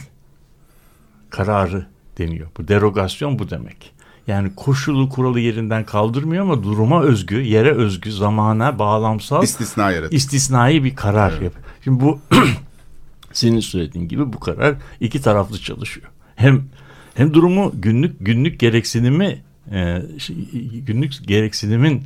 [1.30, 1.86] kararı
[2.18, 2.48] deniyor.
[2.58, 3.92] Bu derogasyon bu demek.
[4.26, 10.16] Yani koşulu kuralı yerinden kaldırmıyor ama duruma özgü, yere özgü, zamana bağlamsal istisna yaratır.
[10.16, 11.52] istisnai bir karar yap.
[11.84, 12.20] Şimdi bu
[13.32, 16.06] senin söylediğin gibi bu karar iki taraflı çalışıyor.
[16.36, 16.62] Hem
[17.14, 20.36] hem durumu günlük günlük gereksinimi e, şey,
[20.86, 22.02] günlük gereksinimin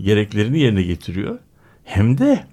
[0.00, 1.38] gereklerini yerine getiriyor.
[1.84, 2.44] Hem de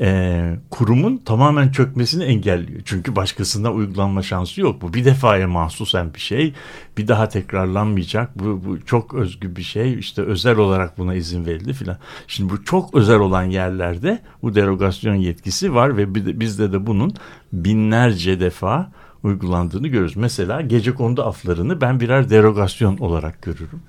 [0.00, 2.80] e, kurumun tamamen çökmesini engelliyor.
[2.84, 4.82] Çünkü başkasına uygulanma şansı yok.
[4.82, 6.54] Bu bir defaya mahsusen bir şey.
[6.98, 8.38] Bir daha tekrarlanmayacak.
[8.38, 9.98] Bu, bu çok özgü bir şey.
[9.98, 11.98] İşte özel olarak buna izin verildi filan.
[12.26, 17.14] Şimdi bu çok özel olan yerlerde bu derogasyon yetkisi var ve bizde de bunun
[17.52, 18.90] binlerce defa
[19.22, 20.16] uygulandığını görürüz.
[20.16, 23.82] Mesela gece kondu aflarını ben birer derogasyon olarak görürüm.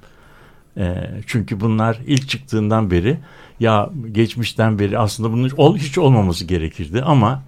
[0.78, 3.18] E, çünkü bunlar ilk çıktığından beri
[3.60, 7.44] ya geçmişten beri aslında bunun ol, hiç olmaması gerekirdi ama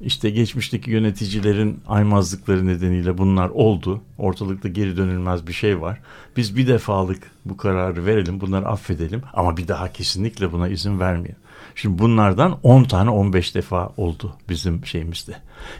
[0.00, 4.00] işte geçmişteki yöneticilerin aymazlıkları nedeniyle bunlar oldu.
[4.18, 6.00] Ortalıkta geri dönülmez bir şey var.
[6.36, 11.40] Biz bir defalık bu kararı verelim, bunları affedelim ama bir daha kesinlikle buna izin vermeyelim.
[11.74, 15.36] Şimdi bunlardan 10 tane 15 defa oldu bizim şeyimizde.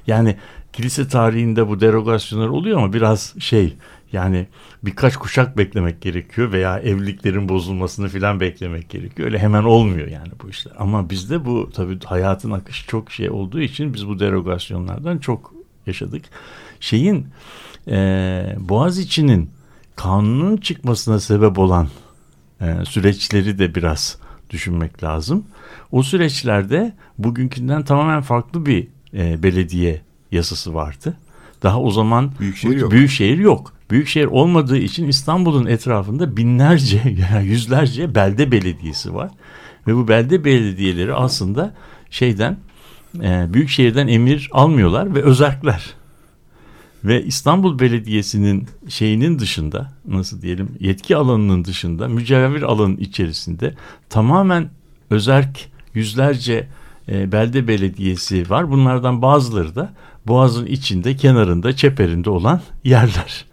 [0.06, 0.36] Yani
[0.72, 3.76] kilise tarihinde bu derogasyonlar oluyor ama biraz şey
[4.12, 4.46] yani
[4.82, 9.26] birkaç kuşak beklemek gerekiyor veya evliliklerin bozulmasını filan beklemek gerekiyor.
[9.26, 10.72] Öyle hemen olmuyor yani bu işler.
[10.78, 15.54] Ama bizde bu tabii hayatın akışı çok şey olduğu için biz bu derogasyonlardan çok
[15.86, 16.24] yaşadık.
[16.80, 17.26] Şeyin
[17.88, 17.96] e,
[18.58, 19.50] Boğaziçi'nin
[19.96, 21.88] kanunun çıkmasına sebep olan
[22.60, 24.18] e, süreçleri de biraz
[24.50, 25.44] düşünmek lazım.
[25.92, 31.16] O süreçlerde bugünkünden tamamen farklı bir e, belediye yasası vardı.
[31.62, 32.90] Daha o zaman Büyükşehir yok.
[32.90, 33.72] Büyükşehir yok.
[33.90, 39.30] Büyükşehir olmadığı için İstanbul'un etrafında binlerce ya yüzlerce belde belediyesi var.
[39.86, 41.74] Ve bu belde belediyeleri aslında
[42.10, 42.56] şeyden
[43.22, 45.94] e, Büyükşehir'den emir almıyorlar ve özerkler.
[47.04, 53.74] Ve İstanbul Belediyesi'nin şeyinin dışında nasıl diyelim yetki alanının dışında mücevher alanın içerisinde
[54.08, 54.70] tamamen
[55.10, 56.68] özerk yüzlerce
[57.08, 58.70] e, belde belediyesi var.
[58.70, 59.92] Bunlardan bazıları da
[60.26, 63.47] Boğaz'ın içinde, kenarında, çeperinde olan yerler.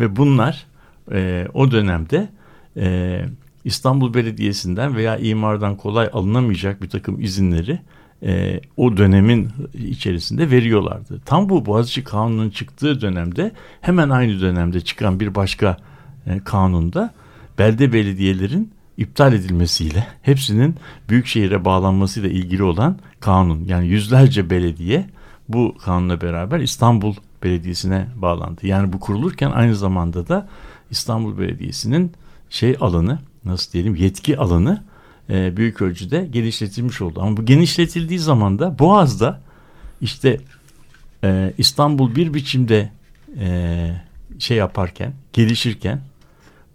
[0.00, 0.66] Ve bunlar
[1.12, 2.28] e, o dönemde
[2.76, 3.20] e,
[3.64, 7.78] İstanbul Belediyesi'nden veya imardan kolay alınamayacak bir takım izinleri
[8.22, 11.20] e, o dönemin içerisinde veriyorlardı.
[11.24, 15.76] Tam bu Boğaziçi Kanunu'nun çıktığı dönemde hemen aynı dönemde çıkan bir başka
[16.26, 17.14] e, kanunda
[17.58, 20.74] belde belediyelerin iptal edilmesiyle hepsinin
[21.08, 23.64] büyükşehire bağlanmasıyla ilgili olan kanun.
[23.64, 25.06] Yani yüzlerce belediye
[25.48, 28.66] bu kanunla beraber İstanbul Belediyesi'ne bağlandı.
[28.66, 30.48] Yani bu kurulurken aynı zamanda da
[30.90, 32.12] İstanbul Belediyesi'nin
[32.50, 34.82] şey alanı nasıl diyelim yetki alanı
[35.30, 37.20] e, büyük ölçüde genişletilmiş oldu.
[37.22, 39.40] Ama bu genişletildiği zaman da Boğaz'da
[40.00, 40.40] işte
[41.24, 42.92] e, İstanbul bir biçimde
[43.38, 43.90] e,
[44.38, 46.00] şey yaparken gelişirken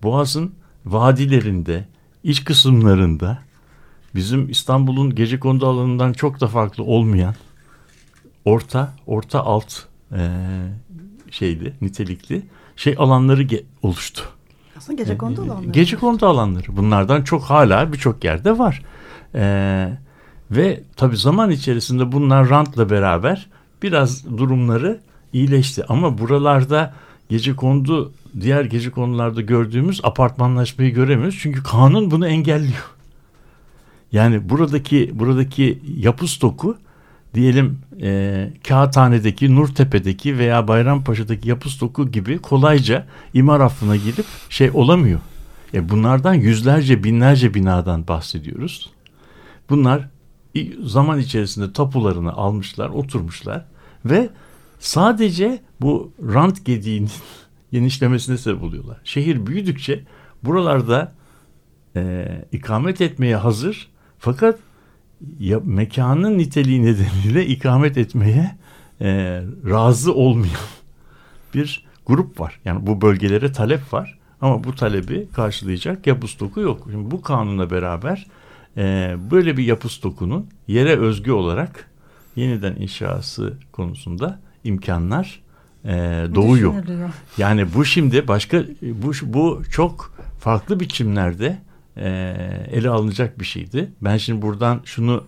[0.03, 0.53] Boğaz'ın
[0.85, 1.85] vadilerinde
[2.23, 3.39] iç kısımlarında
[4.15, 7.35] bizim İstanbul'un gece kondu alanından çok da farklı olmayan
[8.45, 10.29] orta orta alt e,
[11.31, 12.41] şeydi nitelikli
[12.75, 13.47] şey alanları
[13.81, 14.23] oluştu.
[14.77, 15.71] Aslında gece kondu alanları.
[15.71, 16.77] Gece kondu alanları.
[16.77, 18.81] Bunlardan çok hala birçok yerde var.
[19.35, 19.97] Ee,
[20.51, 23.47] ve tabii zaman içerisinde bunlar rantla beraber
[23.83, 24.99] biraz durumları
[25.33, 25.85] iyileşti.
[25.85, 26.93] Ama buralarda
[27.29, 31.39] gece kondu diğer gece konularda gördüğümüz apartmanlaşmayı göremiyoruz.
[31.41, 32.91] Çünkü kanun bunu engelliyor.
[34.11, 36.77] Yani buradaki buradaki yapı stoku
[37.35, 45.19] diyelim e, Kağıthane'deki, Nurtepe'deki veya Bayrampaşa'daki yapı stoku gibi kolayca imar affına girip şey olamıyor.
[45.73, 48.91] E bunlardan yüzlerce binlerce binadan bahsediyoruz.
[49.69, 50.09] Bunlar
[50.83, 53.65] zaman içerisinde tapularını almışlar, oturmuşlar
[54.05, 54.29] ve
[54.79, 57.11] sadece bu rant gediğinin
[57.71, 58.97] genişlemesine sebep oluyorlar.
[59.03, 60.03] Şehir büyüdükçe
[60.43, 61.13] buralarda
[61.95, 64.59] e, ikamet etmeye hazır fakat
[65.39, 68.55] ya, mekanın niteliği nedeniyle ikamet etmeye
[69.01, 70.55] e, razı olmayan
[71.53, 72.59] bir grup var.
[72.65, 76.87] Yani bu bölgelere talep var ama bu talebi karşılayacak yapı stoku yok.
[76.91, 78.27] Şimdi bu kanunla beraber
[78.77, 81.89] e, böyle bir yapı stokunun yere özgü olarak
[82.35, 85.43] yeniden inşası konusunda imkanlar
[85.85, 85.91] e,
[86.35, 86.73] doğuyor.
[87.37, 91.57] Yani bu şimdi başka bu bu çok farklı biçimlerde
[91.97, 92.07] e,
[92.71, 93.91] ele alınacak bir şeydi.
[94.01, 95.23] Ben şimdi buradan şunu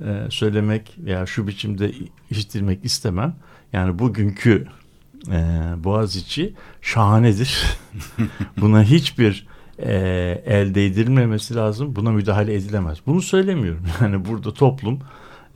[0.00, 1.92] e, söylemek veya şu biçimde
[2.30, 3.34] işitilmek istemem.
[3.72, 4.66] Yani bugünkü
[5.28, 5.38] e,
[5.84, 7.64] Boğaziçi şahanedir.
[8.60, 9.46] Buna hiçbir
[9.78, 9.92] e,
[10.46, 11.96] el değdirilmemesi lazım.
[11.96, 12.98] Buna müdahale edilemez.
[13.06, 13.82] Bunu söylemiyorum.
[14.00, 14.98] Yani burada toplum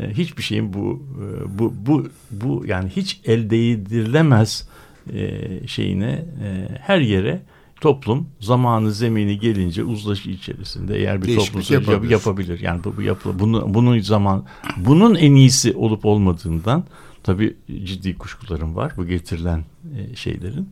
[0.01, 4.69] e, hiçbir şeyin bu e, bu bu bu yani hiç el değdirilemez
[5.13, 7.43] e, şeyine e, her yere
[7.81, 12.11] toplum zamanı zemini gelince uzlaşı içerisinde eğer bir Değişiklik yapabilir.
[12.11, 12.61] yapabilir.
[12.61, 13.39] Yani bu, yapılır.
[13.39, 14.45] Bunu, bunun zaman
[14.77, 16.85] bunun en iyisi olup olmadığından
[17.23, 19.65] tabii ciddi kuşkularım var bu getirilen
[19.97, 20.69] e, şeylerin.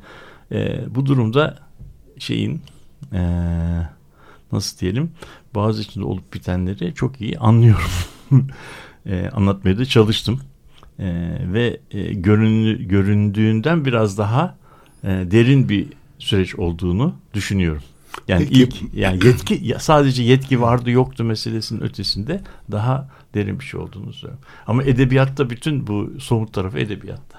[0.52, 1.58] E, bu durumda
[2.18, 2.60] şeyin
[3.12, 3.20] e,
[4.52, 5.10] nasıl diyelim
[5.54, 7.90] bazı içinde olup bitenleri çok iyi anlıyorum.
[9.06, 10.40] e, anlatmaya da çalıştım.
[10.98, 14.56] E, ve e, göründü, göründüğünden biraz daha
[15.04, 15.86] e, derin bir
[16.18, 17.82] süreç olduğunu düşünüyorum.
[18.28, 18.62] Yani Peki.
[18.62, 24.44] ilk yani yetki sadece yetki vardı yoktu meselesinin ötesinde daha derin bir şey olduğunu söylüyorum.
[24.66, 27.38] Ama edebiyatta bütün bu somut tarafı edebiyatta.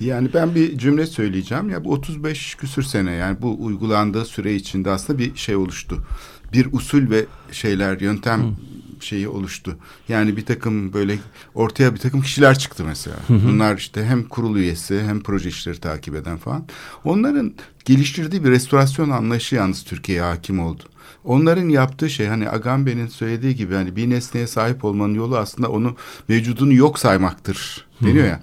[0.00, 1.70] Yani ben bir cümle söyleyeceğim.
[1.70, 6.04] Ya bu 35 küsür sene yani bu uygulandığı süre içinde aslında bir şey oluştu.
[6.52, 8.54] Bir usul ve şeyler, yöntem Hı
[9.02, 9.76] şeyi oluştu.
[10.08, 11.18] Yani bir takım böyle
[11.54, 13.16] ortaya bir takım kişiler çıktı mesela.
[13.26, 13.48] Hı hı.
[13.48, 16.66] Bunlar işte hem kurul üyesi hem proje işleri takip eden falan.
[17.04, 20.82] Onların geliştirdiği bir restorasyon anlayışı yalnız Türkiye'ye hakim oldu.
[21.24, 25.96] Onların yaptığı şey hani Agamben'in söylediği gibi hani bir nesneye sahip olmanın yolu aslında onu
[26.28, 28.28] mevcudunu yok saymaktır deniyor hı.
[28.28, 28.40] ya.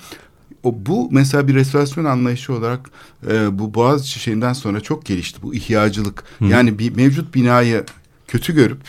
[0.64, 2.90] O bu mesela bir restorasyon anlayışı olarak
[3.30, 6.24] e, bu Boğaziçi şeyinden sonra çok gelişti bu ihyacılık.
[6.40, 6.46] Hı.
[6.46, 7.84] Yani bir mevcut binayı
[8.28, 8.80] kötü görüp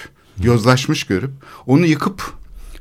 [0.43, 1.31] yozlaşmış görüp
[1.67, 2.33] onu yıkıp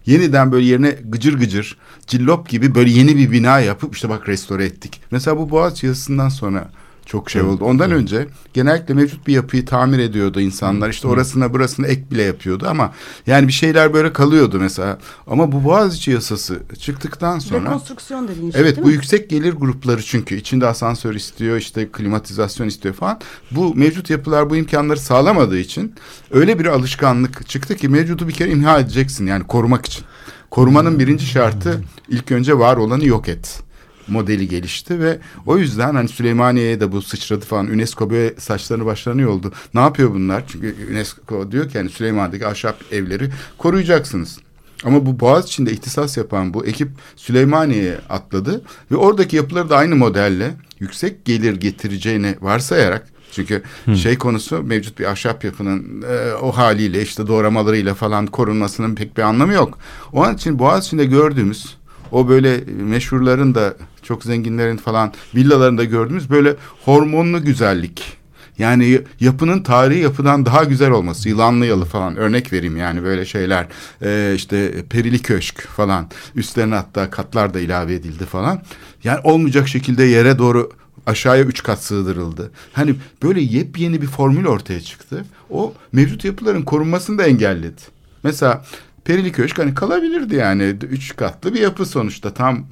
[0.05, 4.65] yeniden böyle yerine gıcır gıcır cillop gibi böyle yeni bir bina yapıp işte bak restore
[4.65, 5.01] ettik.
[5.11, 6.69] Mesela bu Boğaziçi yazısından sonra
[7.05, 7.65] çok şey oldu.
[7.65, 8.01] Ondan evet.
[8.01, 10.89] önce genellikle mevcut bir yapıyı tamir ediyordu insanlar.
[10.89, 12.93] İşte orasına burasına ek bile yapıyordu ama
[13.27, 14.99] yani bir şeyler böyle kalıyordu mesela.
[15.27, 18.93] Ama bu Boğaziçi yasası çıktıktan sonra rekonstrüksiyon dediğin şey Evet bu mi?
[18.93, 23.19] yüksek gelir grupları çünkü içinde asansör istiyor, işte klimatizasyon istiyor falan.
[23.51, 25.95] Bu mevcut yapılar bu imkanları sağlamadığı için
[26.31, 30.05] öyle bir alışkanlık çıktı ki mevcudu bir kere imha edeceksin yani korumak için.
[30.51, 33.61] Korumanın birinci şartı ilk önce var olanı yok et.
[34.07, 37.67] Modeli gelişti ve o yüzden hani Süleymaniye'ye de bu sıçradı falan.
[37.67, 39.51] UNESCO böyle saçlarını başlarını yoldu.
[39.73, 40.43] Ne yapıyor bunlar?
[40.47, 44.37] Çünkü UNESCO diyor ki hani Süleymaniye'deki ahşap evleri koruyacaksınız.
[44.83, 49.95] Ama bu Boğaz içinde ihtisas yapan bu ekip Süleymaniye'ye atladı ve oradaki yapıları da aynı
[49.95, 53.63] modelle yüksek gelir getireceğini varsayarak çünkü
[53.95, 59.21] şey konusu mevcut bir ahşap yapının e, o haliyle işte doğramalarıyla falan korunmasının pek bir
[59.21, 59.77] anlamı yok.
[60.13, 61.77] Onun için Boğaz içinde gördüğümüz
[62.11, 68.17] o böyle meşhurların da çok zenginlerin falan villalarında gördüğümüz böyle hormonlu güzellik.
[68.57, 71.29] Yani yapının tarihi yapıdan daha güzel olması.
[71.29, 73.67] Yılanlı yalı falan örnek vereyim yani böyle şeyler.
[74.01, 76.09] Ee, işte perili köşk falan.
[76.35, 78.61] Üstlerine hatta katlar da ilave edildi falan.
[79.03, 80.71] Yani olmayacak şekilde yere doğru
[81.05, 82.51] aşağıya üç kat sığdırıldı.
[82.73, 85.25] Hani böyle yepyeni bir formül ortaya çıktı.
[85.49, 87.81] O mevcut yapıların korunmasını da engelledi.
[88.23, 88.65] Mesela
[89.05, 90.63] Perili Köşk hani kalabilirdi yani.
[90.89, 92.33] Üç katlı bir yapı sonuçta.
[92.33, 92.65] Tam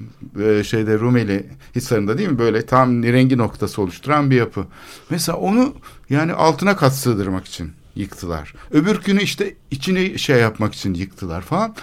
[0.44, 2.38] e, şeyde Rumeli Hisarı'nda değil mi?
[2.38, 4.66] Böyle tam rengi noktası oluşturan bir yapı.
[5.10, 5.74] Mesela onu
[6.10, 8.54] yani altına kat sığdırmak için yıktılar.
[8.70, 11.74] Öbür günü işte içini şey yapmak için yıktılar falan.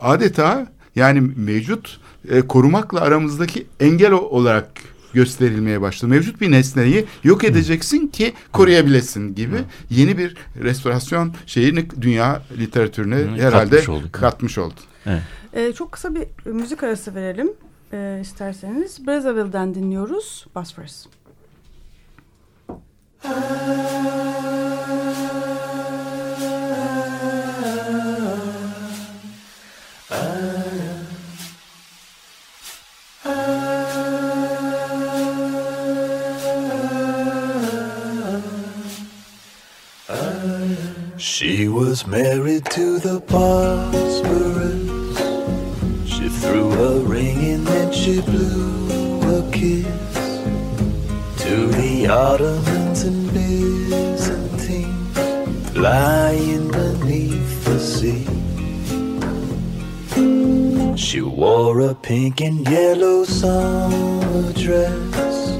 [0.00, 4.68] Adeta yani mevcut e, korumakla aramızdaki engel olarak
[5.14, 6.10] gösterilmeye başladı.
[6.10, 9.56] Mevcut bir nesneyi yok edeceksin ki koruyabilesin gibi
[9.90, 14.12] yeni bir restorasyon şeyini dünya literatürüne herhalde katmış olduk.
[14.12, 14.80] katmış oldu.
[15.06, 15.22] Evet.
[15.52, 17.52] Ee, çok kısa bir müzik arası verelim
[17.92, 19.06] e, isterseniz.
[19.06, 20.46] Brazzaville'den dinliyoruz.
[20.54, 21.06] Bosphorus.
[41.42, 44.78] She was married to the Bosphorus.
[46.08, 49.84] She threw a ring and then she blew a kiss
[51.42, 54.86] to the Ottomans and Byzantines
[55.76, 58.24] lying beneath the sea.
[60.96, 65.58] She wore a pink and yellow summer dress,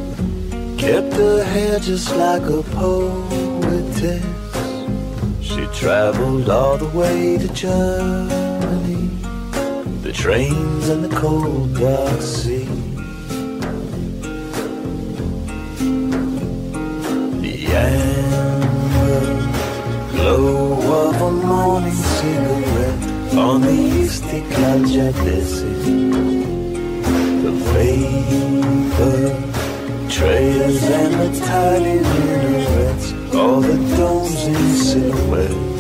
[0.79, 4.32] kept her hair just like a poetess.
[5.83, 9.09] Traveled all the way to Germany,
[10.03, 12.69] the trains and the cold dark sea.
[17.41, 19.27] The amber
[20.13, 25.75] glow of a morning cigarette on the Istiklal Caddesi.
[27.43, 29.21] The vapor
[30.09, 35.72] trails and the tiny minarets, all the domes in silhouette.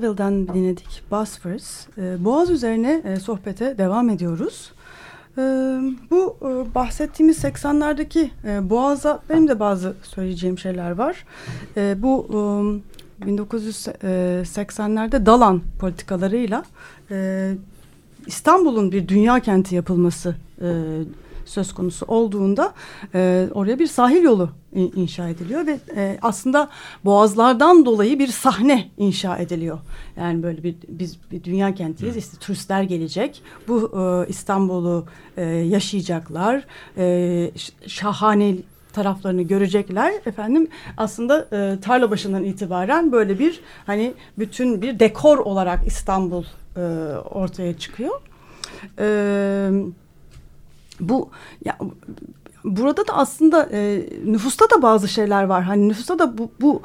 [0.00, 1.86] Evet, Brazzaville'den dinledik Bosphorus.
[1.98, 4.72] Ee, Boğaz üzerine e, sohbete devam ediyoruz.
[5.38, 5.42] Ee,
[6.10, 11.24] bu e, bahsettiğimiz 80'lerdeki e, Boğaz'a benim de bazı söyleyeceğim şeyler var.
[11.76, 16.64] E, bu e, 1980'lerde Dalan politikalarıyla
[17.10, 17.50] e,
[18.26, 20.68] İstanbul'un bir dünya kenti yapılması e,
[21.50, 22.74] söz konusu olduğunda
[23.14, 26.68] e, oraya bir sahil yolu in- inşa ediliyor ve e, aslında
[27.04, 29.78] boğazlardan dolayı bir sahne inşa ediliyor.
[30.16, 32.16] Yani böyle bir biz bir dünya kentiyiz.
[32.16, 33.42] İşte turistler gelecek.
[33.68, 36.64] Bu e, İstanbul'u e, yaşayacaklar.
[36.96, 37.50] E,
[37.86, 38.56] şahane
[38.92, 45.86] taraflarını görecekler efendim aslında e, tarla başından itibaren böyle bir hani bütün bir dekor olarak
[45.86, 46.44] İstanbul
[46.76, 46.80] e,
[47.30, 48.20] ortaya çıkıyor.
[48.98, 49.70] E,
[51.00, 51.30] bu
[51.64, 51.78] ya
[52.64, 55.62] burada da aslında e, nüfusta da bazı şeyler var.
[55.62, 56.82] Hani nüfusta da bu, bu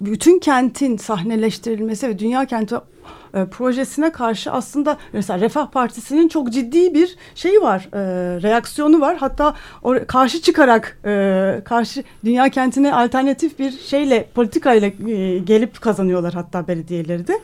[0.00, 2.76] bütün kentin sahneleştirilmesi ve dünya kenti
[3.34, 7.98] e, projesine karşı aslında mesela Refah Partisi'nin çok ciddi bir şeyi var, e,
[8.42, 9.16] reaksiyonu var.
[9.16, 16.34] Hatta o, karşı çıkarak e, karşı dünya kentine alternatif bir şeyle politikayla e, gelip kazanıyorlar
[16.34, 17.40] hatta belediyeleri de.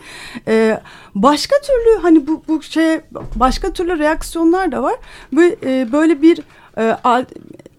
[0.48, 0.80] E,
[1.14, 3.00] başka türlü hani bu bu şey
[3.36, 4.94] başka türlü reaksiyonlar da var.
[5.32, 6.38] Böyle, e, böyle bir
[6.78, 7.24] e, al-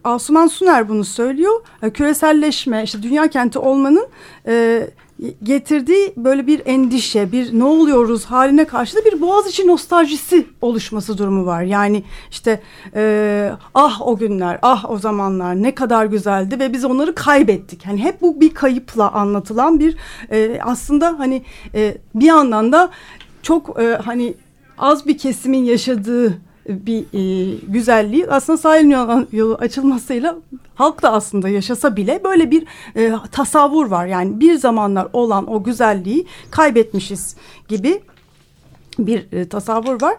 [0.04, 1.62] Asuman Suner bunu söylüyor.
[1.84, 4.08] E, küreselleşme, işte dünya kenti olmanın
[4.48, 4.88] e,
[5.44, 11.46] getirdiği böyle bir endişe, bir ne oluyoruz haline karşı da bir Boğaziçi nostaljisi oluşması durumu
[11.46, 11.64] var.
[11.64, 12.62] Yani işte
[12.96, 17.86] e, ah o günler, ah o zamanlar ne kadar güzeldi ve biz onları kaybettik.
[17.86, 19.98] Hani hep bu bir kayıpla anlatılan bir
[20.32, 21.44] e, aslında hani
[21.76, 22.90] e, bir yandan da
[23.42, 24.34] çok e, hani
[24.78, 28.92] az bir kesimin yaşadığı bir e, güzelliği aslında sahil
[29.32, 30.36] yolu, açılmasıyla
[30.76, 34.06] halk da aslında yaşasa bile böyle bir e, tasavvur var.
[34.06, 37.36] Yani bir zamanlar olan o güzelliği kaybetmişiz
[37.68, 38.02] gibi
[39.00, 40.18] bir e, tasavvur var.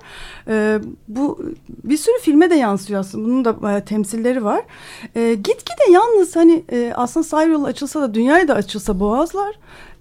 [0.49, 0.79] E,
[1.09, 1.39] bu
[1.85, 3.25] bir sürü filme de yansıyor aslında.
[3.25, 4.63] Bunun da e, temsilleri var.
[5.17, 9.55] E, gitgide yalnız hani e, aslında sahil yolu açılsa da dünyaya da açılsa boğazlar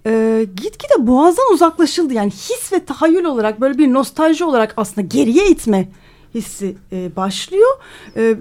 [0.06, 2.14] e, gitgide boğazdan uzaklaşıldı.
[2.14, 5.88] Yani his ve tahayyül olarak böyle bir nostalji olarak aslında geriye itme
[6.34, 7.70] hissi e, başlıyor.
[8.16, 8.36] E,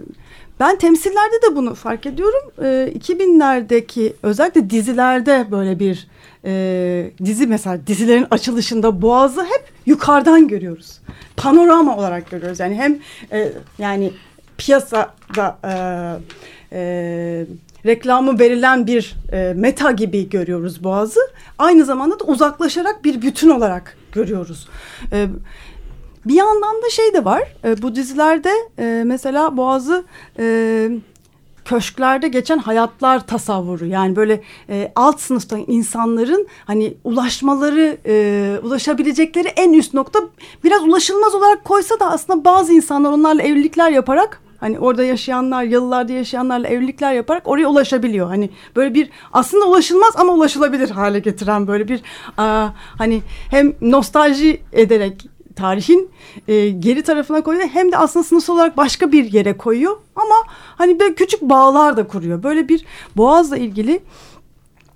[0.60, 2.52] ben temsillerde de bunu fark ediyorum.
[2.62, 6.08] E, 2000'lerdeki özellikle dizilerde böyle bir
[6.46, 11.00] e, dizi mesela dizilerin açılışında Boğaz'ı hep yukarıdan görüyoruz.
[11.38, 12.60] Panorama olarak görüyoruz.
[12.60, 13.00] Yani hem
[13.32, 14.12] e, yani
[14.58, 15.74] piyasada e,
[16.72, 17.46] e,
[17.86, 21.20] reklamı verilen bir e, meta gibi görüyoruz Boğaz'ı.
[21.58, 24.68] Aynı zamanda da uzaklaşarak bir bütün olarak görüyoruz.
[25.12, 25.28] E,
[26.26, 27.55] bir yandan da şey de var.
[27.63, 30.03] E, bu dizilerde e, mesela Boğaz'ı
[30.39, 30.89] e,
[31.65, 33.86] köşklerde geçen hayatlar tasavvuru.
[33.86, 40.19] Yani böyle e, alt sınıfta insanların hani ulaşmaları, e, ulaşabilecekleri en üst nokta
[40.63, 46.13] biraz ulaşılmaz olarak koysa da aslında bazı insanlar onlarla evlilikler yaparak Hani orada yaşayanlar, yalılarda
[46.13, 48.28] yaşayanlarla evlilikler yaparak oraya ulaşabiliyor.
[48.28, 52.01] Hani böyle bir aslında ulaşılmaz ama ulaşılabilir hale getiren böyle bir
[52.38, 56.10] a, hani hem nostalji ederek tarihin
[56.47, 60.36] e, geri tarafına koyuyor hem de aslında sınıfsal olarak başka bir yere koyuyor ama
[60.76, 62.43] hani böyle küçük bağlar da kuruyor.
[62.43, 62.86] Böyle bir
[63.18, 64.01] Boğaz'la ilgili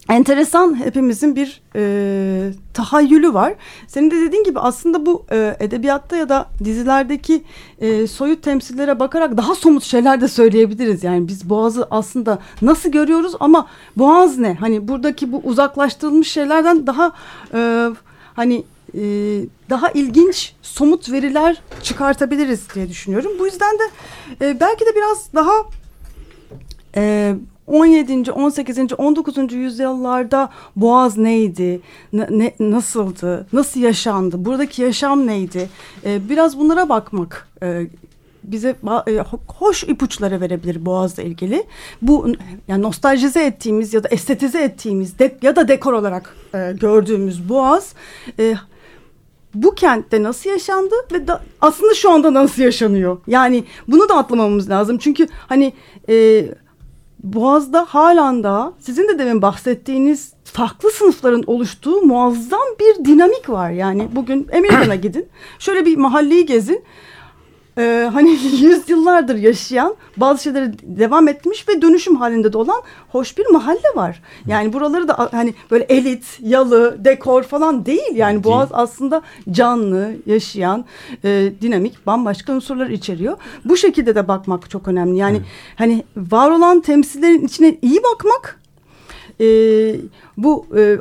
[0.10, 3.56] enteresan hepimizin bir e, tahayyülü var.
[3.88, 7.44] Senin de dediğin gibi aslında bu e, edebiyatta ya da dizilerdeki
[7.80, 11.04] e, soyut temsillere bakarak daha somut şeyler de söyleyebiliriz.
[11.04, 14.54] Yani biz Boğaz'ı aslında nasıl görüyoruz ama Boğaz ne?
[14.54, 17.12] Hani buradaki bu uzaklaştırılmış şeylerden daha
[17.54, 17.90] e,
[18.36, 18.64] hani
[18.94, 19.02] e,
[19.70, 23.32] daha ilginç somut veriler çıkartabiliriz diye düşünüyorum.
[23.40, 23.84] Bu yüzden de
[24.46, 25.52] e, belki de biraz daha
[26.96, 27.36] e,
[27.68, 28.32] 17.
[28.32, 28.78] 18.
[28.98, 29.54] 19.
[29.54, 31.82] yüzyıllarda Boğaz neydi?
[32.14, 33.48] Ne, nasıldı?
[33.54, 34.46] Nasıl yaşandı?
[34.46, 35.70] Buradaki yaşam neydi?
[36.06, 37.88] E, biraz bunlara bakmak e,
[38.44, 41.64] bize e, ho- hoş ipuçları verebilir Boğaz'la ilgili.
[42.02, 42.28] Bu
[42.68, 47.94] yani nostaljize ettiğimiz ya da estetize ettiğimiz de, ya da dekor olarak e, gördüğümüz Boğaz
[48.40, 48.56] e,
[49.64, 53.18] bu kentte nasıl yaşandı ve da, aslında şu anda nasıl yaşanıyor?
[53.28, 54.98] Yani bunu da atlamamız lazım.
[54.98, 55.74] Çünkü hani
[56.10, 56.46] e,
[57.24, 63.72] Boğaz'da halen daha sizin de demin bahsettiğiniz farklı sınıfların oluştuğu muazzam bir dinamik var.
[63.72, 65.28] Yani bugün Emirgan'a gidin.
[65.60, 66.84] Şöyle bir mahalleyi gezin.
[67.78, 68.30] Ee, hani
[68.62, 74.22] yüzyıllardır yaşayan bazı şeyleri devam etmiş ve dönüşüm halinde de olan hoş bir mahalle var.
[74.48, 78.16] Yani buraları da hani böyle elit, yalı, dekor falan değil.
[78.16, 78.44] Yani Değil.
[78.44, 79.22] Boğaz aslında
[79.52, 80.86] canlı, yaşayan,
[81.24, 83.38] e, dinamik, bambaşka unsurlar içeriyor.
[83.66, 85.18] Bu şekilde de bakmak çok önemli.
[85.18, 85.42] Yani
[85.76, 88.60] hani var olan temsillerin içine iyi bakmak,
[89.42, 89.46] e,
[90.38, 90.98] bu e,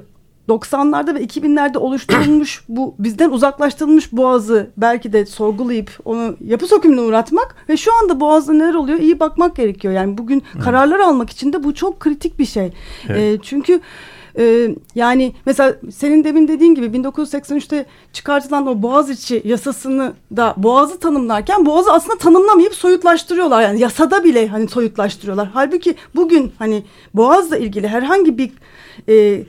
[0.48, 7.54] 90'larda ve 2000'lerde oluşturulmuş bu bizden uzaklaştırılmış boğazı belki de sorgulayıp onu yapı sökümüne uğratmak
[7.68, 9.94] ve şu anda boğazda neler oluyor iyi bakmak gerekiyor.
[9.94, 12.72] Yani bugün kararlar almak için de bu çok kritik bir şey.
[13.08, 13.40] Evet.
[13.40, 13.80] E, çünkü
[14.38, 21.66] e, yani mesela senin demin dediğin gibi 1983'te çıkartılan o Boğaziçi yasasını da Boğaz'ı tanımlarken
[21.66, 23.62] Boğaz'ı aslında tanımlamayıp soyutlaştırıyorlar.
[23.62, 25.48] Yani yasada bile hani soyutlaştırıyorlar.
[25.54, 26.82] Halbuki bugün hani
[27.14, 28.50] Boğaz'la ilgili herhangi bir
[29.08, 29.42] e,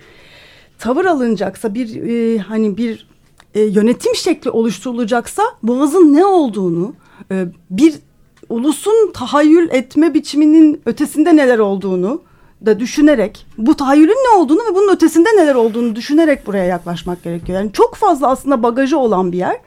[0.80, 3.08] tavır alınacaksa bir e, hani bir
[3.56, 6.94] e, yönetim şekli oluşturulacaksa Boğaz'ın ne olduğunu
[7.32, 7.94] e, bir
[8.50, 12.22] ulusun tahayyül etme biçiminin ötesinde neler olduğunu
[12.66, 17.60] da düşünerek bu tahayyülün ne olduğunu ve bunun ötesinde neler olduğunu düşünerek buraya yaklaşmak gerekiyor.
[17.60, 19.58] Yani çok fazla aslında bagajı olan bir yer.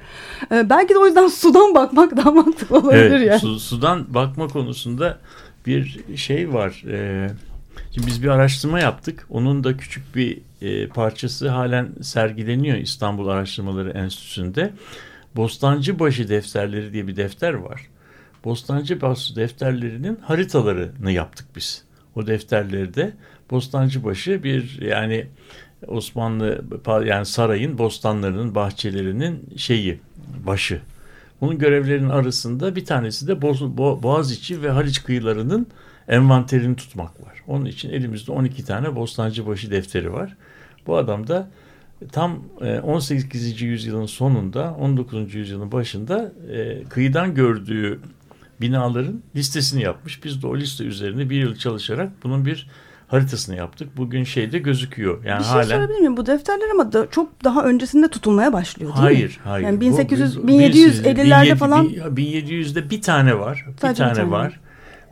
[0.52, 3.40] Ee, belki de o yüzden sudan bakmak daha mantıklı olabilir Evet, yani.
[3.40, 5.18] su- sudan bakma konusunda
[5.66, 6.84] bir şey var.
[6.88, 7.30] Ee,
[7.94, 9.26] şimdi biz bir araştırma yaptık.
[9.30, 14.72] Onun da küçük bir e, parçası halen sergileniyor İstanbul Araştırmaları Enstitüsü'nde.
[15.36, 17.86] Bostancıbaşı defterleri diye bir defter var.
[18.44, 21.84] Bostancıbaşı defterlerinin haritalarını yaptık biz.
[22.14, 23.12] O defterlerde
[23.50, 25.26] Bostancıbaşı bir yani
[25.86, 26.64] Osmanlı
[27.04, 30.00] yani sarayın bostanlarının bahçelerinin şeyi
[30.46, 30.80] başı.
[31.40, 33.42] Bunun görevlerinin arasında bir tanesi de
[34.02, 35.66] Boğaziçi ve Haliç kıyılarının
[36.08, 37.42] envanterini tutmak var.
[37.46, 40.36] Onun için elimizde 12 tane Bostancıbaşı defteri var.
[40.87, 41.49] Bu adam da
[42.12, 43.62] tam e, 18.
[43.62, 45.35] yüzyılın sonunda 19.
[45.35, 48.01] yüzyılın başında e, kıyıdan gördüğü
[48.61, 50.24] binaların listesini yapmış.
[50.24, 52.66] Biz de o liste üzerine bir yıl çalışarak bunun bir
[53.09, 53.97] haritasını yaptık.
[53.97, 55.24] Bugün şeyde gözüküyor.
[55.24, 56.16] Yani bir şey sorabilir miyim?
[56.16, 59.05] Bu defterler ama da çok daha öncesinde tutulmaya başlıyor değil mi?
[59.05, 59.64] Hayır, hayır.
[59.66, 63.64] Yani Bu 1800, biz- 1750'lerde biz- falan 1700'de bir tane var.
[63.68, 64.61] Bir Sadece bir tane, tane var.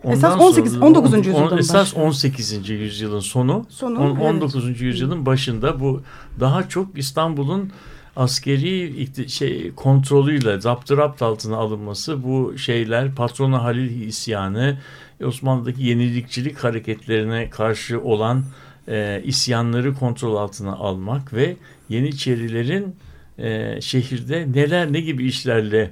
[0.05, 1.27] Esas 18 19.
[1.27, 2.07] yüzyıldan Esas başlıyor.
[2.07, 2.69] 18.
[2.69, 3.67] yüzyılın sonu.
[3.69, 4.23] Sonu, on- evet.
[4.23, 4.81] 19.
[4.81, 6.03] yüzyılın başında bu
[6.41, 7.73] daha çok İstanbul'un
[8.17, 14.79] askeri şey kontrolüyle zaptırapt altına alınması bu şeyler patrona Halil isyanı
[15.25, 18.45] Osmanlı'daki yenilikçilik hareketlerine karşı olan
[18.89, 21.57] e, isyanları kontrol altına almak ve
[21.89, 22.97] Yeniçerilerin
[23.39, 25.91] e, şehirde neler ne gibi işlerle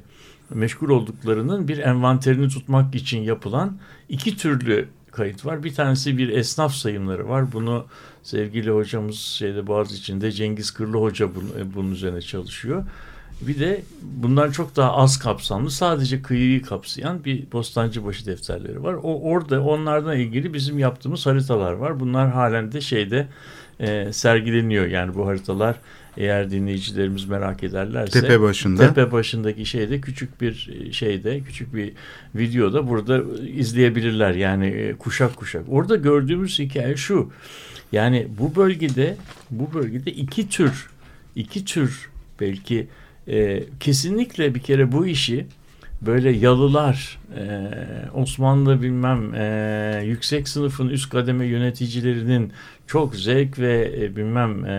[0.55, 3.79] meşgul olduklarının bir envanterini tutmak için yapılan
[4.09, 5.65] iki türlü kayıt var.
[5.65, 7.53] Bir tanesi bir esnaf sayımları var.
[7.53, 7.87] Bunu
[8.23, 12.85] sevgili hocamız şeyde Boğaziçi'nde Cengiz Kırlı Hoca bunun, bunun üzerine çalışıyor.
[13.41, 18.95] Bir de bundan çok daha az kapsamlı sadece kıyıyı kapsayan bir Bostancıbaşı defterleri var.
[18.95, 22.01] O orada onlardan ilgili bizim yaptığımız haritalar var.
[22.01, 23.29] Bunlar halen de şeyde
[23.81, 24.87] e, sergileniyor.
[24.87, 25.77] Yani bu haritalar
[26.17, 28.89] eğer dinleyicilerimiz merak ederlerse Tepe başında.
[28.89, 31.93] tepe başındaki şeyde küçük bir şeyde küçük bir
[32.35, 34.35] videoda burada izleyebilirler.
[34.35, 35.65] Yani e, kuşak kuşak.
[35.69, 37.31] Orada gördüğümüz hikaye şu.
[37.93, 39.17] Yani bu bölgede
[39.51, 40.89] bu bölgede iki tür
[41.37, 42.11] iki tür
[42.41, 42.87] belki
[43.29, 45.47] e, kesinlikle bir kere bu işi
[46.03, 47.71] böyle yalılar e,
[48.15, 52.53] Osmanlı bilmem e, yüksek sınıfın üst kademe yöneticilerinin
[52.87, 54.71] çok zevk ve e, bilmem e,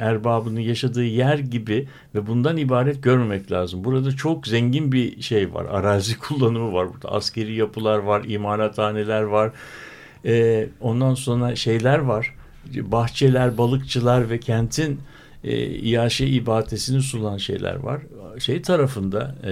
[0.00, 3.84] erbabının yaşadığı yer gibi ve bundan ibaret görmemek lazım.
[3.84, 5.64] Burada çok zengin bir şey var.
[5.64, 7.08] Arazi kullanımı var burada.
[7.08, 9.50] Askeri yapılar var, imalathaneler var.
[10.24, 12.34] E, ondan sonra şeyler var.
[12.74, 15.00] Bahçeler, balıkçılar ve kentin
[15.44, 18.00] e, iaşe ibadetini sunan şeyler var.
[18.38, 19.50] Şey tarafında e,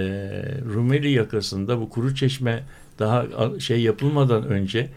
[0.73, 2.63] Rumeli yakasında bu kuru çeşme
[2.99, 3.25] daha
[3.59, 4.89] şey yapılmadan önce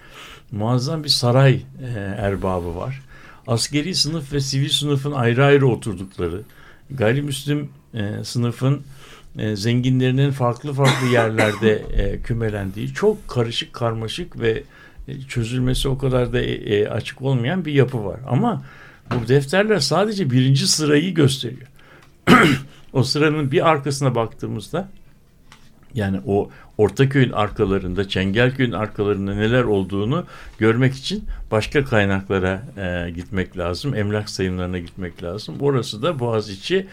[0.53, 3.03] muazzam bir saray e, erbabı var.
[3.47, 6.43] Askeri sınıf ve sivil sınıfın ayrı ayrı oturdukları,
[6.91, 8.83] gayrimüslim e, sınıfın
[9.39, 14.63] e, zenginlerinin farklı farklı yerlerde e, kümelendiği çok karışık karmaşık ve
[15.09, 18.21] e, çözülmesi o kadar da e, e, açık olmayan bir yapı var.
[18.29, 18.63] Ama
[19.29, 21.69] defterler sadece birinci sırayı gösteriyor.
[22.93, 24.89] o sıranın bir arkasına baktığımızda
[25.95, 30.25] yani o Ortaköy'ün arkalarında, Çengelköy'ün arkalarında neler olduğunu
[30.59, 33.95] görmek için başka kaynaklara e, gitmek lazım.
[33.95, 35.57] Emlak sayımlarına gitmek lazım.
[35.61, 36.87] Orası da Boğaziçi.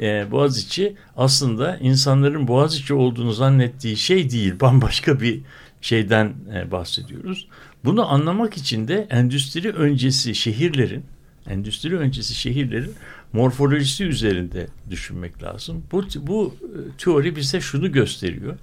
[0.00, 4.60] E, Boğaziçi aslında insanların Boğaziçi olduğunu zannettiği şey değil.
[4.60, 5.40] Bambaşka bir
[5.80, 7.48] şeyden e, bahsediyoruz.
[7.84, 11.04] Bunu anlamak için de endüstri öncesi şehirlerin
[11.46, 12.94] endüstri öncesi şehirlerin
[13.32, 15.84] morfolojisi üzerinde düşünmek lazım.
[15.92, 18.58] Bu, bu e, teori bize şunu gösteriyor.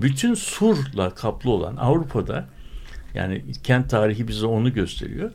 [0.00, 2.48] Bütün surla kaplı olan Avrupa'da
[3.14, 5.30] yani kent tarihi bize onu gösteriyor.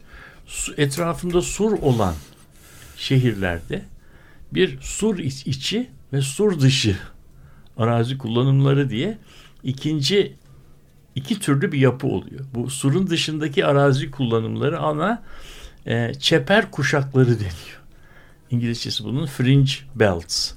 [0.77, 2.15] Etrafında sur olan
[2.97, 3.85] şehirlerde
[4.53, 6.97] bir sur iç- içi ve sur dışı
[7.77, 9.17] arazi kullanımları diye
[9.63, 10.35] ikinci
[11.15, 12.45] iki türlü bir yapı oluyor.
[12.53, 15.23] Bu surun dışındaki arazi kullanımları ana
[15.85, 17.81] e, çeper kuşakları deniyor.
[18.51, 20.51] İngilizcesi bunun fringe belts.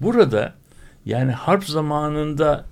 [0.00, 0.54] Burada
[1.04, 2.64] yani harp zamanında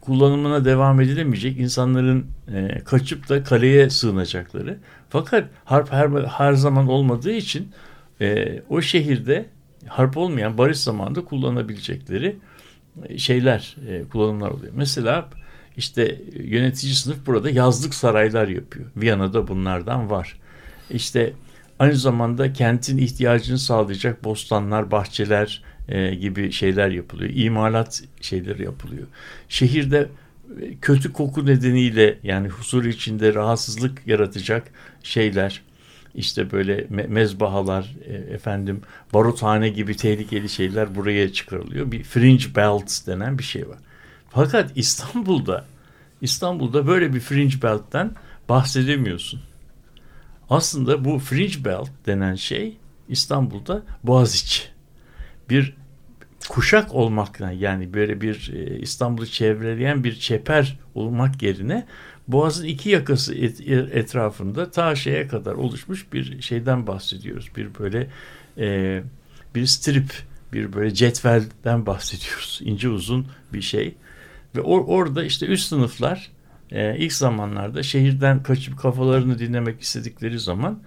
[0.00, 4.78] kullanımına devam edilemeyecek insanların e, kaçıp da kaleye sığınacakları.
[5.10, 7.70] Fakat harp her, her zaman olmadığı için
[8.20, 9.46] e, o şehirde
[9.86, 12.36] harp olmayan barış zamanında kullanabilecekleri
[13.04, 14.72] e, şeyler, e, kullanımlar oluyor.
[14.76, 15.28] Mesela
[15.76, 18.86] işte yönetici sınıf burada yazlık saraylar yapıyor.
[18.96, 20.38] Viyana'da bunlardan var.
[20.90, 21.32] İşte
[21.78, 27.30] aynı zamanda kentin ihtiyacını sağlayacak bostanlar, bahçeler e, gibi şeyler yapılıyor.
[27.34, 29.06] İmalat şeyleri yapılıyor.
[29.48, 30.08] Şehirde
[30.62, 34.68] e, kötü koku nedeniyle yani huzur içinde rahatsızlık yaratacak
[35.02, 35.62] şeyler
[36.14, 38.80] işte böyle me- mezbahalar e, efendim
[39.14, 41.92] baruthane gibi tehlikeli şeyler buraya çıkarılıyor.
[41.92, 43.78] Bir fringe belt denen bir şey var.
[44.30, 45.64] Fakat İstanbul'da
[46.20, 48.10] İstanbul'da böyle bir fringe belt'ten
[48.48, 49.40] bahsedemiyorsun.
[50.50, 52.76] Aslında bu fringe belt denen şey
[53.08, 54.62] İstanbul'da Boğaziçi.
[55.50, 55.76] Bir
[56.48, 61.86] kuşak olmakla yani böyle bir e, İstanbul'u çevreleyen bir çeper olmak yerine
[62.28, 63.60] Boğaz'ın iki yakası et,
[63.92, 67.50] etrafında ta şeye kadar oluşmuş bir şeyden bahsediyoruz.
[67.56, 68.10] Bir böyle
[68.58, 69.02] e,
[69.54, 70.22] bir strip,
[70.52, 72.60] bir böyle cetvelden bahsediyoruz.
[72.64, 73.94] İnce uzun bir şey.
[74.56, 76.30] Ve or, orada işte üst sınıflar
[76.70, 80.82] e, ilk zamanlarda şehirden kaçıp kafalarını dinlemek istedikleri zaman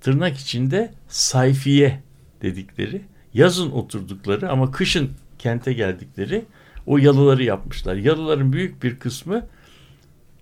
[0.00, 2.02] tırnak içinde sayfiye
[2.42, 3.02] dedikleri
[3.34, 6.44] yazın oturdukları ama kışın kente geldikleri
[6.86, 7.94] o yalıları yapmışlar.
[7.94, 9.46] Yalıların büyük bir kısmı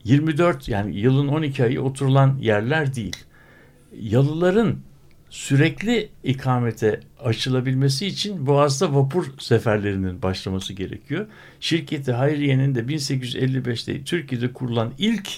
[0.04, 3.16] 24 yani yılın 12 ayı oturulan yerler değil.
[4.00, 4.76] Yalıların
[5.30, 11.26] sürekli ikamete açılabilmesi için Boğaz'da vapur seferlerinin başlaması gerekiyor.
[11.60, 15.28] Şirketi Hayriye'nin de 1855'te Türkiye'de kurulan ilk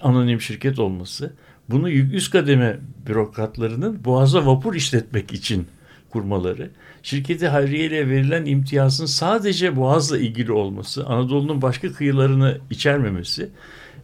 [0.00, 1.32] anonim şirket olması,
[1.68, 5.66] bunu üst kademe bürokratlarının Boğaz'da vapur işletmek için
[6.10, 6.70] kurmaları,
[7.02, 13.50] şirketi Hayriye ile verilen imtiyazın sadece Boğaz'la ilgili olması, Anadolu'nun başka kıyılarını içermemesi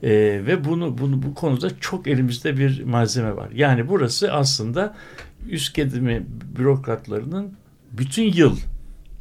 [0.02, 0.10] e,
[0.46, 3.48] ve bunu, bunu bu konuda çok elimizde bir malzeme var.
[3.54, 4.94] Yani burası aslında
[5.48, 6.22] üst kademe
[6.58, 7.52] bürokratlarının
[7.92, 8.56] bütün yıl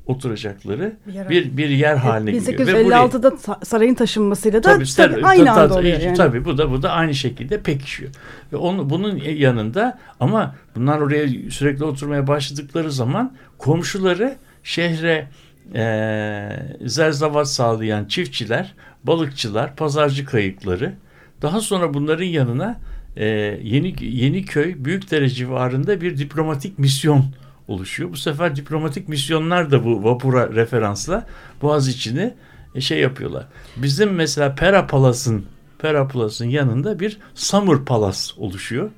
[0.06, 2.60] oturacakları bir, bir, bir yer haline geliyor.
[2.60, 6.00] 1856'da burayı, sarayın taşınmasıyla da tabii, tabii, aynı tabii, anda oluyor.
[6.00, 6.18] Yani.
[6.18, 8.12] Tabii bu da bu da aynı şekilde pekişiyor.
[8.54, 15.28] Ve onu, bunun yanında ama bunlar oraya sürekli oturmaya başladıkları zaman komşuları şehre
[15.76, 16.50] e,
[16.86, 20.94] zerzavat sağlayan çiftçiler, balıkçılar, pazarcı kayıkları
[21.42, 22.80] daha sonra bunların yanına
[23.18, 23.26] e,
[23.64, 27.26] Yeni Yeniköy Büyükdere civarında bir diplomatik misyon
[27.68, 28.12] oluşuyor.
[28.12, 31.28] Bu sefer diplomatik misyonlar da bu vapura referansla
[31.62, 32.34] Boğaz içini
[32.76, 33.48] e, şey yapıyorlar.
[33.78, 35.46] Bizim mesela Pera Palas'ın
[35.80, 38.90] Pera Palas'ın yanında bir Summer Palace oluşuyor.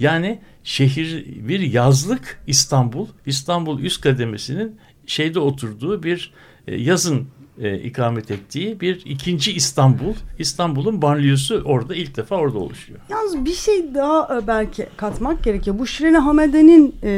[0.00, 4.76] Yani şehir bir yazlık İstanbul, İstanbul üst kademesinin
[5.06, 6.32] şeyde oturduğu bir
[6.66, 7.28] e, yazın
[7.58, 10.14] e, ikamet ettiği bir ikinci İstanbul.
[10.38, 13.00] İstanbul'un banliyösü orada ilk defa orada oluşuyor.
[13.08, 15.78] Yalnız bir şey daha e, belki katmak gerekiyor.
[15.78, 17.10] Bu Şirine Hamede'nin e,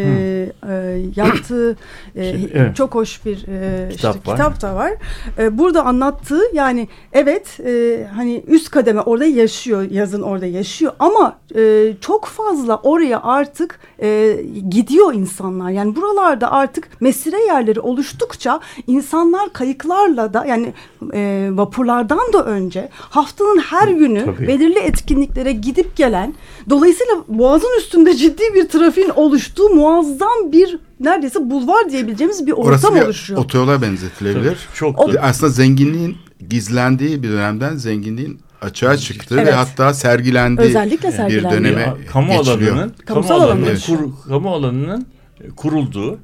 [0.68, 1.76] e, yaptığı
[2.14, 2.76] e, Şimdi, evet.
[2.76, 4.36] çok hoş bir e, kitap, işte, var.
[4.36, 4.92] kitap da var.
[5.38, 11.38] E, burada anlattığı yani evet e, hani üst kademe orada yaşıyor yazın orada yaşıyor ama
[11.56, 15.70] e, çok fazla oraya artık e, gidiyor insanlar.
[15.70, 20.72] Yani buralarda artık mesire yerleri oluştukça insanlar kayıklarla da yani
[21.14, 24.48] e, vapurlardan da önce haftanın her günü Tabii.
[24.48, 26.34] belirli etkinliklere gidip gelen
[26.70, 32.94] dolayısıyla boğazın üstünde ciddi bir trafiğin oluştuğu muazzam bir neredeyse bulvar diyebileceğimiz bir ortam Orası
[32.94, 33.40] bir oluşuyor.
[33.40, 34.44] otoyola benzetilebilir.
[34.44, 36.16] Tabii, çok o, aslında zenginliğin
[36.50, 39.46] gizlendiği bir dönemden zenginliğin açığa çıktı evet.
[39.46, 42.76] ve hatta sergilendiği Özellikle bir döneme ya, kamu geçiliyor.
[42.76, 43.98] alanının kamu alanının, kur,
[44.28, 45.06] kamu alanının
[45.56, 46.18] kurulduğu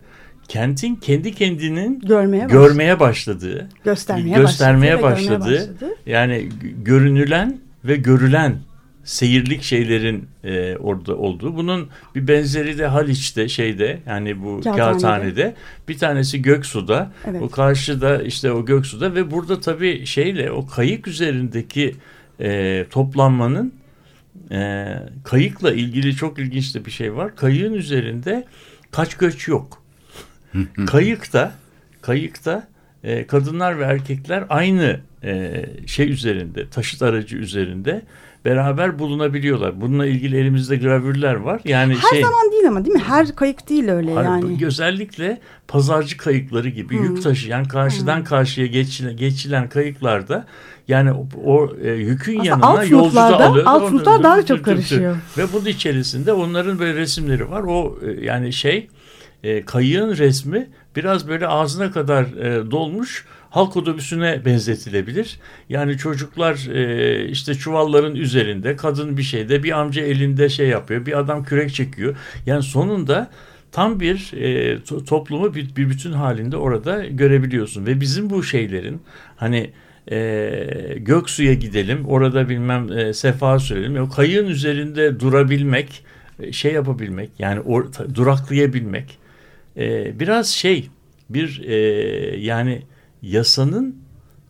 [0.49, 5.95] kentin kendi kendinin görmeye, görmeye başladığı, göstermeye, göstermeye başladığı, başladı.
[6.07, 6.49] yani
[6.85, 8.57] görünülen ve görülen
[9.05, 11.57] seyirlik şeylerin e, orada olduğu.
[11.57, 14.77] Bunun bir benzeri de Haliç'te şeyde yani bu Kağıthane'de.
[14.77, 15.55] Kağıthane'de
[15.89, 17.13] bir tanesi Göksu'da.
[17.27, 17.43] Evet.
[17.43, 21.95] O karşıda işte o Göksu'da ve burada tabii şeyle o kayık üzerindeki
[22.41, 23.73] e, toplanmanın
[24.51, 24.87] e,
[25.25, 27.37] kayıkla ilgili çok ilginç de bir şey var.
[27.37, 28.45] Kayığın üzerinde
[28.91, 29.82] kaç göç yok.
[30.87, 31.53] Kayıkta
[32.03, 32.69] kayıkta
[33.05, 38.03] e, kadınlar ve erkekler aynı e, şey üzerinde taşıt aracı üzerinde
[38.45, 39.81] beraber bulunabiliyorlar.
[39.81, 41.61] Bununla ilgili elimizde gravürler var.
[41.65, 43.03] Yani her şey, zaman değil ama değil mi?
[43.03, 44.67] Her kayık değil öyle yani.
[44.67, 47.05] Özellikle pazarcı kayıkları gibi hmm.
[47.05, 48.25] yük taşıyan karşıdan hmm.
[48.25, 50.47] karşıya geçilen, geçilen kayıklarda
[50.89, 53.67] yani o, o e, yükün Aslında yanına yolcu da alıyor.
[53.67, 55.17] Alt sınıflar daha çok karışıyor.
[55.39, 57.63] Ve bunun içerisinde onların böyle resimleri var.
[57.63, 58.89] O e, yani şey
[59.43, 65.39] e, kayığın resmi biraz böyle ağzına kadar e, dolmuş halk otobüsüne benzetilebilir.
[65.69, 71.19] Yani çocuklar e, işte çuvalların üzerinde, kadın bir şeyde, bir amca elinde şey yapıyor, bir
[71.19, 72.17] adam kürek çekiyor.
[72.47, 73.31] Yani sonunda
[73.73, 79.03] tam bir e, to- toplumu bir, bir bütün halinde orada görebiliyorsun ve bizim bu şeylerin
[79.37, 79.71] hani
[80.11, 86.05] e, Göksu'ya gidelim orada bilmem e, sefa sürelim o kayığın üzerinde durabilmek
[86.41, 87.85] e, şey yapabilmek yani or,
[88.15, 89.19] duraklayabilmek
[89.77, 90.89] e, biraz şey
[91.31, 91.77] bir e,
[92.41, 92.83] yani
[93.23, 93.97] yasanın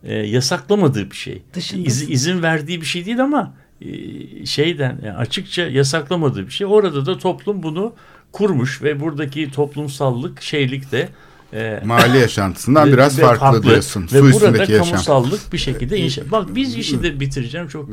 [0.04, 1.42] e, yasaklamadığı bir şey.
[1.74, 7.06] İz, izin verdiği bir şey değil ama e, şeyden yani açıkça yasaklamadığı bir şey orada
[7.06, 7.94] da toplum bunu
[8.32, 11.08] kurmuş ve buradaki toplumsallık şeylik de
[11.52, 14.02] e, Mali yaşantısından ve- biraz ve farklı, diyorsun.
[14.02, 14.88] Ve Su burada üstündeki yaşam.
[14.88, 16.30] kamusallık bir şekilde inşa.
[16.30, 17.88] Bak biz işi de bitireceğim çok.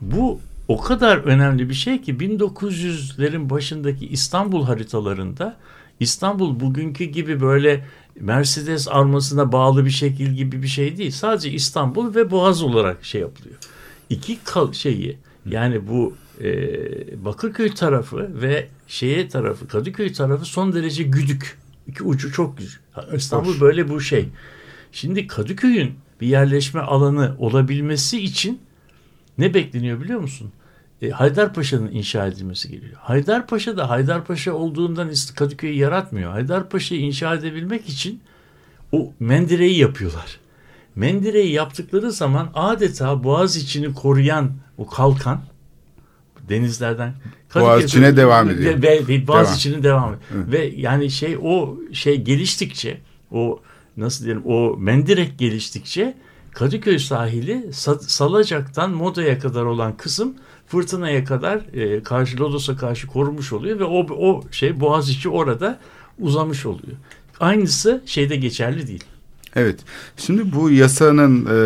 [0.00, 5.56] Bu o kadar önemli bir şey ki 1900'lerin başındaki İstanbul haritalarında
[6.00, 7.84] İstanbul bugünkü gibi böyle
[8.20, 11.10] Mercedes armasına bağlı bir şekil gibi bir şey değil.
[11.10, 13.56] Sadece İstanbul ve Boğaz olarak şey yapılıyor.
[14.10, 21.02] İki kal şeyi yani bu e, Bakırköy tarafı ve şeye tarafı Kadıköy tarafı son derece
[21.02, 21.58] güdük.
[21.86, 22.80] İki ucu çok güçlü.
[23.14, 24.28] İstanbul böyle bu şey.
[24.92, 28.60] Şimdi Kadıköy'ün bir yerleşme alanı olabilmesi için
[29.38, 30.52] ne bekleniyor biliyor musun?
[31.02, 32.96] E, Haydarpaşa'nın inşa edilmesi geliyor.
[32.96, 36.30] Haydarpaşa da Haydarpaşa olduğundan Kadıköy'ü yaratmıyor.
[36.30, 38.20] Haydarpaşa'yı inşa edebilmek için
[38.92, 40.40] o mendireyi yapıyorlar.
[40.96, 45.40] Mendireyi yaptıkları zaman adeta Boğaz içini koruyan o kalkan
[46.48, 47.14] denizlerden
[47.54, 48.82] Boğaziçi'ne devam ediyor.
[48.82, 49.56] Ve, ve, Boğaz Devam.
[49.56, 50.16] içinin devamı.
[50.32, 53.60] Ve yani şey o şey geliştikçe o
[53.96, 56.14] nasıl diyelim o mendirek geliştikçe
[56.52, 60.34] Kadıköy sahili Sa- Salacak'tan Moda'ya kadar olan kısım
[60.66, 65.78] fırtınaya kadar e, karşı Lodos'a karşı korunmuş oluyor ve o o şey Boğaziçi orada
[66.18, 66.96] uzamış oluyor.
[67.40, 69.04] Aynısı şeyde geçerli değil.
[69.56, 69.80] Evet.
[70.16, 71.58] Şimdi bu yasanın e,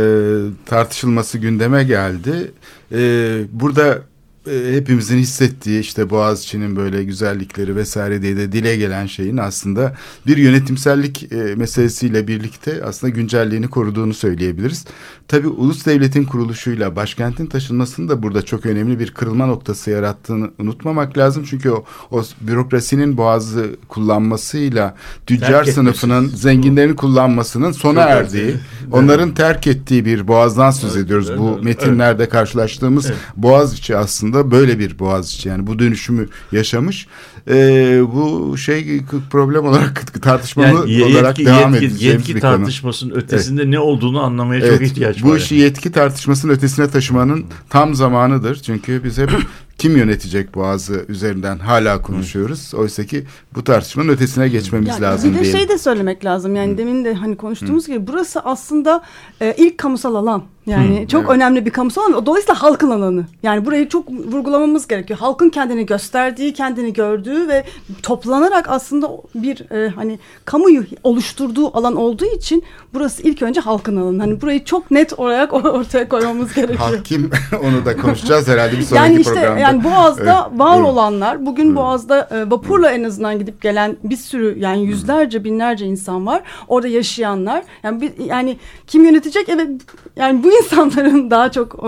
[0.66, 2.52] tartışılması gündeme geldi.
[2.92, 4.02] E, burada
[4.44, 11.32] hepimizin hissettiği işte Boğaziçi'nin böyle güzellikleri vesaire diye de dile gelen şeyin aslında bir yönetimsellik
[11.32, 14.84] e, meselesiyle birlikte aslında güncelliğini koruduğunu söyleyebiliriz.
[15.28, 21.18] Tabii ulus devletin kuruluşuyla başkentin taşınmasının da burada çok önemli bir kırılma noktası yarattığını unutmamak
[21.18, 21.44] lazım.
[21.50, 24.94] Çünkü o, o bürokrasinin boğazı kullanmasıyla
[25.26, 28.60] tüccar Terk sınıfının zenginlerini kullanmasının sona Çok erdiği, erdi.
[28.92, 31.30] onların terk ettiği bir boğazdan söz Evet, ediyoruz.
[31.30, 31.64] evet, Bu evet.
[31.64, 33.18] metinlerde karşılaştığımız Evet.
[33.36, 37.06] Boğaziçi aslında böyle bir Boğaziçi yani bu dönüşümü yaşamış.
[37.48, 42.56] Ee, bu şey problem olarak tartışmalı Yani olarak yetki, devam yetki, edeceğimiz yetki bir konu.
[42.56, 45.36] tartışmasının ötesinde ne olduğunu anlamaya Evet, çok ihtiyaç bu var.
[45.36, 48.56] işi yetki tartışmasının ötesine taşımanın tam zamanıdır.
[48.56, 49.30] Çünkü biz hep
[49.78, 52.74] kim yönetecek Boğazı üzerinden hala konuşuyoruz.
[52.74, 53.24] Oysa ki
[53.54, 55.58] bu tartışmanın ötesine geçmemiz Yani lazım bir de diyelim.
[55.58, 56.56] şey de söylemek lazım.
[56.56, 59.02] Yani demin de hani konuştuğumuz gibi burası aslında
[59.40, 60.42] e, ilk kamusal alan.
[60.66, 61.30] Yani çok evet.
[61.30, 62.26] önemli bir kamusal alan.
[62.26, 63.24] Dolayısıyla halkın alanı.
[63.42, 65.18] Yani burayı çok vurgulamamız gerekiyor.
[65.18, 67.64] Halkın kendini gösterdiği, kendini gördüğü ve
[68.02, 72.64] toplanarak aslında bir e, hani kamuyu oluşturduğu alan olduğu için
[72.94, 74.20] burası ilk önce halkın alanı.
[74.20, 76.78] Hani burayı çok net olarak ortaya koymamız gerekiyor.
[76.78, 77.30] Halk kim?
[77.64, 79.58] Onu da konuşacağız herhalde bir sonraki Yani işte programda.
[79.60, 84.58] yani Boğaz'da Evet, var olanlar bugün Boğaz'da e, vapurla en azından gidip gelen bir sürü
[84.58, 86.42] yani yüzlerce binlerce insan var.
[86.68, 87.64] Orada yaşayanlar.
[87.82, 88.56] Yani bir, yani
[88.86, 89.48] kim yönetecek?
[89.48, 89.68] Evet
[90.16, 91.86] yani bu insanların daha çok e,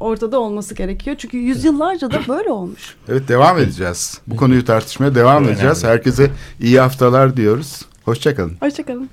[0.00, 1.16] ortada olması gerekiyor.
[1.18, 2.96] Çünkü yüzyıllarca da böyle olmuş.
[3.08, 4.20] Evet devam edeceğiz.
[4.26, 5.84] Bu konuyu tartışmaya devam Çok edeceğiz.
[5.84, 5.94] önemli.
[5.96, 7.82] Herkese iyi haftalar diyoruz.
[8.04, 8.56] Hoşçakalın.
[8.60, 9.10] Hoşçakalın.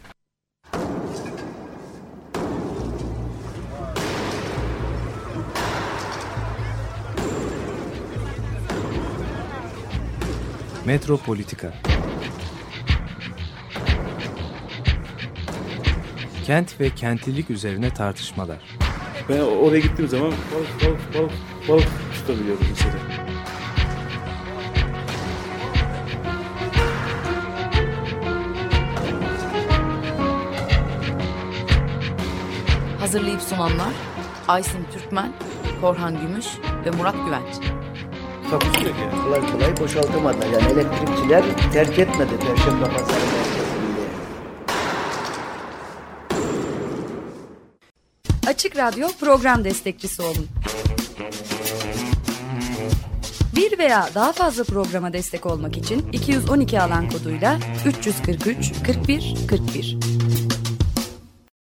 [10.86, 11.74] Metropolitika
[16.46, 18.58] Kent ve kentlilik üzerine tartışmalar.
[19.30, 21.32] Ben oraya gittiğim zaman balık balık balık
[21.70, 23.27] balık tutabiliyorum mesela.
[33.08, 33.94] Hazırlayıp sunanlar
[34.48, 35.34] Aysin Türkmen,
[35.82, 36.46] Korhan Gümüş
[36.86, 37.56] ve Murat Güvenç.
[38.52, 39.24] Takusu yok yani.
[39.24, 40.38] Kolay kolay boşaltamadı.
[40.54, 41.44] Yani elektrikçiler
[41.74, 44.08] terk etmedi Perşembe Pazarı merkezinde.
[48.48, 50.48] Açık Radyo program destekçisi olun.
[53.56, 60.47] Bir veya daha fazla programa destek olmak için 212 alan koduyla 343 41 41.